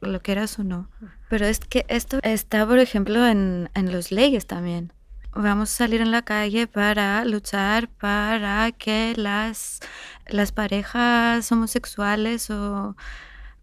lo 0.00 0.22
quieras 0.22 0.60
o 0.60 0.64
no. 0.64 0.88
Pero 1.28 1.44
es 1.46 1.58
que 1.58 1.86
esto 1.88 2.20
está, 2.22 2.64
por 2.64 2.78
ejemplo, 2.78 3.26
en, 3.26 3.68
en 3.74 3.90
las 3.90 4.12
leyes 4.12 4.46
también. 4.46 4.92
Vamos 5.34 5.72
a 5.72 5.76
salir 5.76 6.02
en 6.02 6.10
la 6.10 6.22
calle 6.22 6.66
para 6.66 7.24
luchar 7.24 7.88
para 7.88 8.70
que 8.72 9.14
las, 9.16 9.80
las 10.26 10.52
parejas 10.52 11.50
homosexuales 11.50 12.50
o 12.50 12.94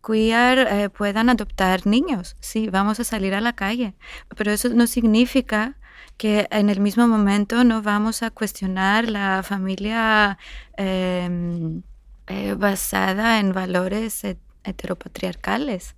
queer 0.04 0.68
eh, 0.68 0.90
puedan 0.90 1.30
adoptar 1.30 1.86
niños. 1.86 2.36
Sí, 2.40 2.70
vamos 2.70 3.00
a 3.00 3.04
salir 3.04 3.36
a 3.36 3.42
la 3.42 3.54
calle, 3.54 3.94
pero 4.36 4.52
eso 4.52 4.70
no 4.70 4.88
significa 4.88 5.76
que 6.18 6.48
en 6.50 6.70
el 6.70 6.80
mismo 6.80 7.08
momento 7.08 7.64
no 7.64 7.84
vamos 7.84 8.24
a 8.24 8.32
cuestionar 8.32 9.08
la 9.08 9.44
familia 9.44 10.40
em, 10.78 11.84
eh, 12.28 12.56
basada 12.58 13.40
en 13.40 13.54
valores 13.54 14.24
heteropatriarcales. 14.64 15.96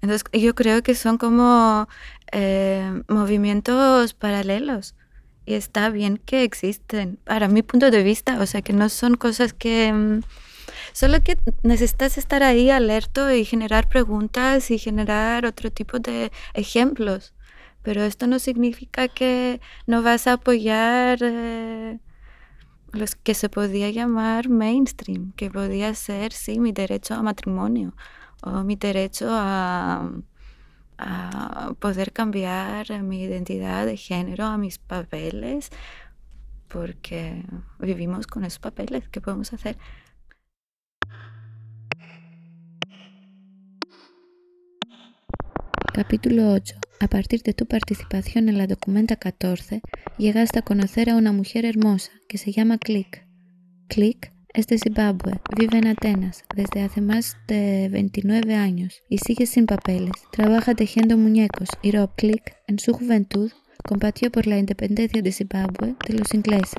Entonces 0.00 0.24
yo 0.32 0.54
creo 0.54 0.82
que 0.82 0.94
son 0.96 1.16
como 1.18 1.88
eh, 2.32 3.02
movimientos 3.08 4.14
paralelos 4.14 4.94
y 5.44 5.54
está 5.54 5.90
bien 5.90 6.18
que 6.18 6.44
existen, 6.44 7.18
para 7.24 7.48
mi 7.48 7.62
punto 7.62 7.90
de 7.90 8.02
vista, 8.02 8.40
o 8.40 8.46
sea, 8.46 8.62
que 8.62 8.72
no 8.72 8.88
son 8.88 9.16
cosas 9.16 9.52
que... 9.52 9.92
Mm, 9.92 10.20
solo 10.92 11.20
que 11.22 11.38
necesitas 11.62 12.18
estar 12.18 12.42
ahí 12.42 12.70
alerta 12.70 13.34
y 13.34 13.44
generar 13.44 13.88
preguntas 13.88 14.70
y 14.70 14.78
generar 14.78 15.46
otro 15.46 15.70
tipo 15.70 15.98
de 15.98 16.30
ejemplos. 16.54 17.34
Pero 17.82 18.02
esto 18.02 18.26
no 18.26 18.38
significa 18.38 19.08
que 19.08 19.60
no 19.86 20.02
vas 20.02 20.26
a 20.26 20.34
apoyar 20.34 21.18
eh, 21.22 21.98
los 22.92 23.16
que 23.16 23.34
se 23.34 23.48
podía 23.48 23.90
llamar 23.90 24.48
mainstream, 24.48 25.32
que 25.32 25.50
podía 25.50 25.94
ser, 25.94 26.32
sí, 26.32 26.60
mi 26.60 26.72
derecho 26.72 27.14
a 27.14 27.22
matrimonio 27.22 27.94
o 28.42 28.62
mi 28.64 28.76
derecho 28.76 29.28
a, 29.30 30.10
a 31.04 31.74
poder 31.78 32.12
cambiar 32.12 33.02
mi 33.02 33.22
identidad 33.22 33.86
de 33.86 33.96
género, 33.96 34.46
a 34.46 34.58
mis 34.58 34.78
papeles, 34.78 35.70
porque 36.68 37.44
vivimos 37.78 38.26
con 38.26 38.44
esos 38.44 38.58
papeles. 38.58 39.08
¿Qué 39.08 39.20
podemos 39.20 39.52
hacer? 39.52 39.76
Capítulo 45.92 46.52
8. 46.52 46.76
A 47.00 47.08
partir 47.08 47.42
de 47.42 47.52
tu 47.52 47.66
participación 47.66 48.48
en 48.48 48.56
la 48.56 48.66
Documenta 48.66 49.16
14, 49.16 49.82
llegaste 50.16 50.60
a 50.60 50.62
conocer 50.62 51.10
a 51.10 51.16
una 51.16 51.32
mujer 51.32 51.66
hermosa 51.66 52.12
que 52.28 52.38
se 52.38 52.52
llama 52.52 52.78
Click. 52.78 53.26
Click 53.88 54.31
es 54.54 54.66
de 54.66 54.78
Zimbabue, 54.78 55.40
vive 55.56 55.78
en 55.78 55.86
Atenas 55.86 56.44
desde 56.54 56.82
hace 56.82 57.00
más 57.00 57.36
de 57.48 57.88
29 57.90 58.54
años 58.54 59.02
y 59.08 59.18
sigue 59.18 59.46
sin 59.46 59.66
papeles. 59.66 60.12
Trabaja 60.30 60.74
tejiendo 60.74 61.16
muñecos 61.16 61.68
y 61.82 61.92
Rob 61.92 62.14
Click, 62.16 62.56
en 62.66 62.78
su 62.78 62.92
juventud, 62.92 63.50
combatió 63.84 64.30
por 64.30 64.46
la 64.46 64.58
independencia 64.58 65.22
de 65.22 65.32
Zimbabue 65.32 65.96
de 66.06 66.14
los 66.14 66.34
ingleses. 66.34 66.74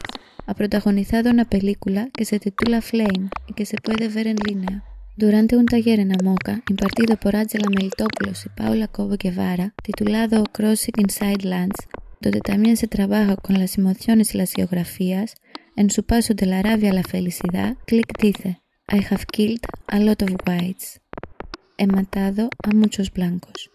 Ha 0.46 0.54
protagonizado 0.54 1.30
una 1.30 1.46
película 1.46 2.10
que 2.14 2.26
se 2.26 2.40
titula 2.40 2.82
Flame 2.82 3.30
y 3.48 3.54
que 3.54 3.66
se 3.66 3.78
puede 3.78 4.08
ver 4.08 4.28
en 4.28 4.38
línea. 4.38 4.84
Durante 5.16 5.56
un 5.58 5.66
taller 5.66 6.00
en 6.00 6.12
Amoca, 6.12 6.64
impartido 6.70 7.18
por 7.18 7.36
Angela 7.36 7.70
Melitopoulos 7.70 8.46
y 8.46 8.50
Paula 8.50 8.88
Cobo 8.88 9.16
Guevara, 9.18 9.74
titulado 9.84 10.44
Crossing 10.46 10.96
Inside 10.98 11.48
Lands, 11.48 11.88
donde 12.20 12.42
también 12.42 12.78
se 12.78 12.88
trabaja 12.88 13.36
con 13.36 13.60
las 13.60 13.78
emociones 13.78 14.34
y 14.34 14.38
las 14.38 14.54
geografías, 14.54 15.36
en 15.76 15.90
su 15.90 16.04
paso 16.04 16.34
de 16.34 16.46
la 16.46 16.62
rabia 16.62 16.92
a 16.92 16.94
la 16.94 17.04
felicidad, 17.04 17.78
Click 17.88 18.18
dice, 18.20 18.62
I 18.92 19.04
have 19.10 19.26
killed 19.32 19.66
a 19.88 20.00
lot 20.00 20.22
of 20.22 20.30
whites. 20.48 21.02
He 21.78 21.88
matado 21.88 22.50
a 22.64 22.70
muchos 22.70 23.12
blancos. 23.12 23.72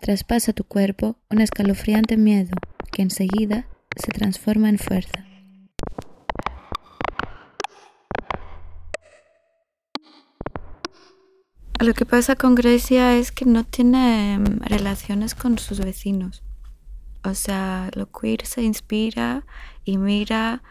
Traspasa 0.00 0.52
tu 0.52 0.64
cuerpo 0.64 1.18
un 1.30 1.40
escalofriante 1.40 2.16
miedo 2.16 2.56
que 2.92 3.02
enseguida 3.02 3.66
se 3.96 4.12
transforma 4.12 4.68
en 4.68 4.78
fuerza. 4.78 5.24
Lo 11.80 11.92
que 11.92 12.06
pasa 12.06 12.36
con 12.36 12.54
Grecia 12.54 13.16
es 13.16 13.32
que 13.32 13.44
no 13.44 13.64
tiene 13.64 14.38
mm, 14.38 14.60
relaciones 14.64 15.34
con 15.34 15.58
sus 15.58 15.80
vecinos. 15.80 16.42
O 17.22 17.34
sea, 17.34 17.90
lo 17.94 18.10
queer 18.10 18.46
se 18.46 18.62
inspira 18.62 19.44
y 19.84 19.98
mira 19.98 20.62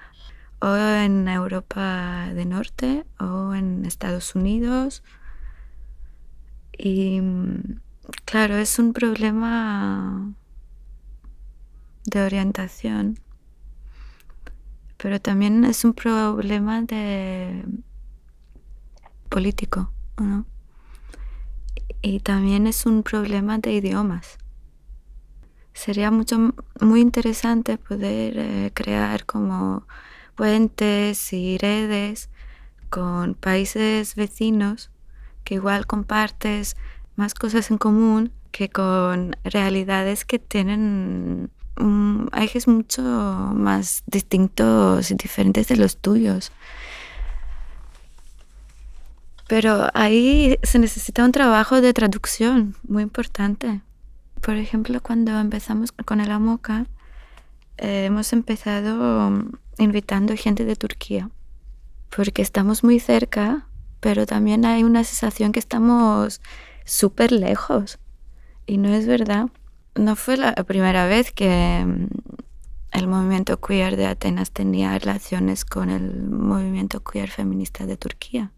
o 0.66 0.76
en 0.76 1.28
Europa 1.28 2.32
del 2.34 2.50
Norte 2.50 3.06
o 3.20 3.54
en 3.54 3.86
Estados 3.86 4.34
Unidos. 4.34 5.04
Y 6.76 7.22
mm, 7.22 7.80
claro, 8.26 8.56
es 8.58 8.80
un 8.80 8.92
problema 8.92 10.34
de 12.06 12.22
orientación, 12.22 13.20
pero 14.98 15.22
también 15.22 15.66
es 15.66 15.86
un 15.86 15.94
problema 15.94 16.82
de 16.82 17.64
político, 19.30 19.92
¿no? 20.18 20.48
Y 22.02 22.22
también 22.22 22.66
es 22.66 22.88
un 22.88 23.04
problema 23.04 23.60
de 23.60 23.74
idiomas. 23.74 24.40
Sería 25.74 26.10
mucho 26.10 26.56
muy 26.80 27.02
interesante 27.02 27.78
poder 27.78 28.34
eh, 28.38 28.72
crear 28.74 29.26
como 29.26 29.86
puentes 30.36 31.34
y 31.34 31.58
redes 31.58 32.30
con 32.90 33.34
países 33.36 34.16
vecinos 34.16 34.92
que 35.44 35.56
igual 35.56 35.86
compartes 35.86 36.76
más 37.16 37.34
cosas 37.34 37.72
en 37.72 37.78
común 37.78 38.32
que 38.52 38.70
con 38.70 39.36
realidades 39.44 40.26
que 40.26 40.40
tienen 40.40 41.50
ejes 42.34 42.68
mucho 42.68 43.02
más 43.02 44.04
distintos 44.08 45.12
y 45.12 45.16
diferentes 45.16 45.68
de 45.68 45.78
los 45.78 45.98
tuyos. 45.98 46.52
Pero 49.48 49.90
ahí 49.94 50.58
se 50.64 50.80
necesita 50.80 51.24
un 51.24 51.32
trabajo 51.32 51.82
de 51.82 51.94
traducción 51.94 52.76
muy 52.88 53.04
importante. 53.04 53.82
Por 54.42 54.56
ejemplo, 54.56 55.02
cuando 55.02 55.38
empezamos 55.38 55.92
con 55.92 56.20
el 56.20 56.32
AMOCA, 56.32 56.86
eh, 57.78 58.06
hemos 58.06 58.32
empezado 58.34 59.32
invitando 59.78 60.36
gente 60.38 60.66
de 60.66 60.76
Turquía, 60.76 61.30
porque 62.16 62.42
estamos 62.42 62.84
muy 62.84 63.00
cerca, 63.00 63.68
pero 64.00 64.26
también 64.26 64.66
hay 64.66 64.84
una 64.84 65.04
sensación 65.04 65.52
que 65.52 65.60
estamos 65.60 66.42
súper 66.86 67.32
lejos. 67.32 68.00
Y 68.66 68.78
no 68.78 68.90
es 68.90 69.06
verdad. 69.06 69.48
No 69.96 70.16
fue 70.16 70.38
la 70.38 70.54
primera 70.54 71.06
vez 71.06 71.32
que 71.32 71.84
mm, 71.86 72.08
el 72.92 73.08
movimiento 73.08 73.60
queer 73.60 73.98
de 73.98 74.06
Atenas 74.06 74.52
tenía 74.52 74.98
relaciones 74.98 75.66
con 75.66 75.90
el 75.90 76.24
movimiento 76.24 77.04
queer 77.04 77.30
feminista 77.30 77.86
de 77.86 77.98
Turquía. 77.98 78.52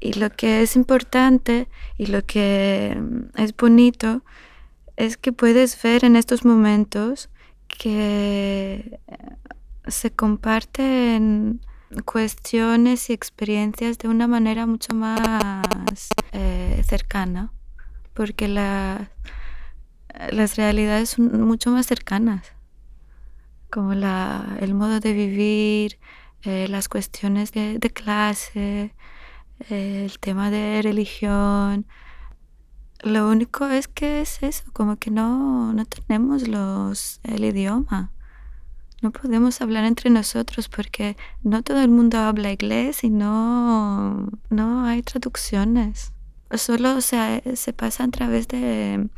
Y 0.00 0.14
lo 0.14 0.30
que 0.30 0.62
es 0.62 0.76
importante 0.76 1.68
y 1.98 2.06
lo 2.06 2.24
que 2.24 2.96
mm, 2.98 3.40
es 3.40 3.54
bonito 3.56 4.22
es 4.96 5.16
que 5.16 5.32
puedes 5.32 5.80
ver 5.82 6.04
en 6.04 6.16
estos 6.16 6.44
momentos 6.44 7.28
que 7.80 9.00
se 9.86 10.10
comparten 10.10 11.62
cuestiones 12.04 13.08
y 13.08 13.14
experiencias 13.14 13.96
de 13.96 14.08
una 14.08 14.28
manera 14.28 14.66
mucho 14.66 14.92
más 14.92 16.10
eh, 16.32 16.82
cercana, 16.86 17.54
porque 18.12 18.48
las 18.48 19.08
realidades 20.56 21.08
son 21.08 21.40
mucho 21.46 21.70
más 21.70 21.86
cercanas, 21.86 22.52
como 23.70 23.94
el 23.94 24.74
modo 24.74 25.00
de 25.00 25.14
vivir, 25.14 25.98
eh, 26.42 26.68
las 26.68 26.90
cuestiones 26.90 27.50
de, 27.52 27.78
clase, 27.94 28.94
eh, 29.70 30.04
el 30.04 30.18
tema 30.18 30.50
de 30.50 30.82
religión. 30.82 31.86
Lo 33.02 33.28
único 33.28 33.66
es 33.66 33.88
que 33.88 34.20
es 34.20 34.42
eso, 34.42 34.64
como 34.72 34.96
que 34.96 35.10
no, 35.10 35.72
no 35.72 35.84
tenemos 35.86 36.46
los, 36.48 37.20
el 37.24 37.44
idioma 37.44 38.12
no 39.02 39.12
podemos 39.12 39.60
hablar 39.62 39.84
entre 39.84 40.10
nosotros 40.10 40.68
porque 40.68 41.16
no 41.42 41.62
todo 41.62 41.80
el 41.80 41.88
mundo 41.88 42.18
habla 42.18 42.52
inglés 42.52 43.02
y 43.02 43.10
no, 43.10 44.28
no 44.50 44.84
hay 44.84 45.02
traducciones. 45.02 46.12
Solo 46.52 47.00
se, 47.00 47.56
se 47.56 47.72
pasa 47.72 48.04
a 48.04 48.08
través 48.08 48.48
de, 48.48 49.08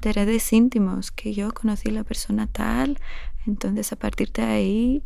de 0.00 0.12
redes 0.12 0.52
íntimos, 0.52 1.10
que 1.10 1.34
yo 1.34 1.52
conocí 1.52 1.90
la 1.90 2.04
persona 2.04 2.46
tal, 2.46 2.98
entonces 3.46 3.92
a 3.92 3.96
partir 3.96 4.30
de 4.32 4.42
ahí 4.42 5.02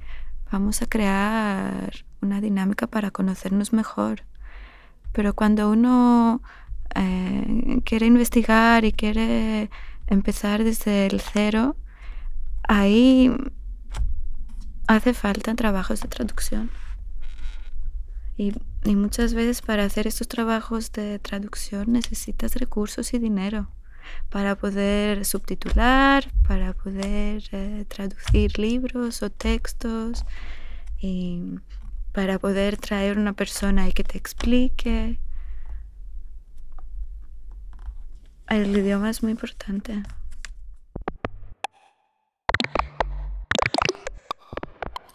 vamos 0.53 0.82
a 0.82 0.87
crear 0.87 2.05
una 2.20 2.41
dinámica 2.41 2.87
para 2.87 3.11
conocernos 3.11 3.72
mejor. 3.72 4.24
Pero 5.12 5.32
cuando 5.34 5.70
uno 5.70 6.43
eh, 6.95 7.80
quiere 7.84 8.07
investigar 8.07 8.84
y 8.84 8.93
quiere 8.93 9.70
empezar 10.07 10.64
desde 10.64 11.07
el 11.07 11.20
cero, 11.20 11.76
ahí 12.68 13.30
hace 14.87 15.14
falta 15.14 15.55
trabajos 15.55 16.01
de 16.01 16.09
traducción. 16.09 16.70
Y, 18.37 18.53
muchas 18.84 19.34
veces 19.34 19.62
para 19.62 19.84
hacer 19.84 20.07
estos 20.07 20.28
trabajos 20.28 20.93
de 20.93 21.18
traducción 21.18 21.93
necesitas 21.93 22.55
recursos 22.55 23.14
y 23.14 23.18
dinero 23.18 23.68
para 24.30 24.55
poder 24.55 25.24
subtitular, 25.24 26.30
para 26.47 26.72
poder 26.72 27.43
eh, 27.51 27.84
traducir 27.89 28.59
libros 28.59 29.22
o 29.22 29.30
textos 29.30 30.24
y 31.01 31.59
para 32.12 32.39
poder 32.39 32.76
traer 32.76 33.18
una 33.18 33.32
persona 33.32 33.89
y 33.89 33.93
que 33.93 34.05
te 34.05 34.16
explique. 34.18 35.18
El 38.49 38.77
idioma 38.77 39.11
es 39.11 39.23
muy 39.23 39.33
importante. 39.33 40.03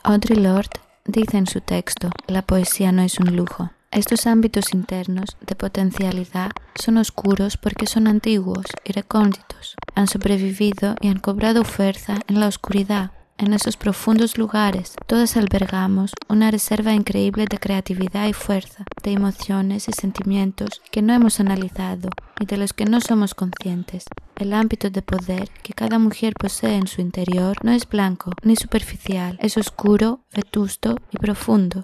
Audre 0.04 0.36
Lorde 0.36 0.70
dice 1.06 1.38
en 1.38 1.48
su 1.48 1.62
texto, 1.62 2.10
la 2.28 2.42
poesía 2.42 2.92
no 2.92 3.02
es 3.04 3.20
un 3.20 3.36
lujo, 3.36 3.72
Estos 3.92 4.28
ámbitos 4.28 4.74
internos 4.74 5.38
de 5.42 5.56
potencialidad 5.56 6.52
son 6.76 6.98
oscuros 6.98 7.58
porque 7.58 7.88
son 7.88 8.08
antiguos 8.08 8.66
y 8.86 8.94
recónditos. 8.94 9.76
Han 9.96 10.08
sobrevivido 10.08 10.96
y 11.02 11.10
han 11.10 11.20
cobrado 11.20 11.64
fuerza 11.64 12.16
en 12.28 12.40
la 12.40 12.48
oscuridad 12.48 13.12
en 13.42 13.54
esos 13.54 13.76
profundos 13.76 14.38
lugares, 14.38 14.94
todos 15.08 15.36
albergamos 15.36 16.12
una 16.30 16.52
reserva 16.52 16.94
increíble 16.94 17.46
de 17.50 17.58
creatividad 17.58 18.28
y 18.28 18.34
fuerza, 18.34 18.86
de 19.04 19.12
emociones 19.12 19.90
y 19.90 19.94
sentimientos 19.94 20.82
que 20.92 21.02
no 21.02 21.14
hemos 21.14 21.40
analizado 21.40 22.10
y 22.40 22.46
de 22.46 22.58
los 22.58 22.74
que 22.74 22.86
no 22.86 23.02
somos 23.02 23.34
conscientes. 23.34 24.06
El 24.36 24.54
ámbito 24.54 24.92
de 24.92 25.02
poder 25.02 25.50
que 25.64 25.74
cada 25.74 25.98
mujer 25.98 26.34
posee 26.40 26.76
en 26.76 26.88
su 26.88 27.02
interior 27.02 27.58
no 27.64 27.72
es 27.72 27.90
blanco 27.90 28.32
ni 28.44 28.56
superficial, 28.56 29.38
es 29.42 29.58
oscuro, 29.58 30.22
vetusto 30.34 30.96
y 31.10 31.18
profundo. 31.18 31.84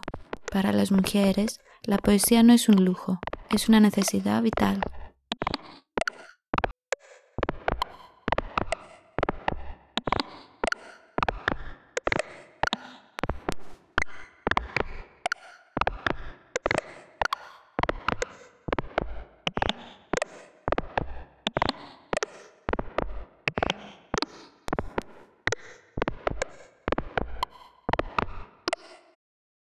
Para 0.51 0.71
las 0.71 0.91
mujeres, 0.91 1.59
la 1.83 1.97
poesía 1.97 2.43
no 2.43 2.53
es 2.53 2.69
un 2.69 2.85
lujo, 2.85 3.19
es 3.49 3.67
una 3.67 3.79
necesidad 3.79 4.43
vital. 4.43 4.81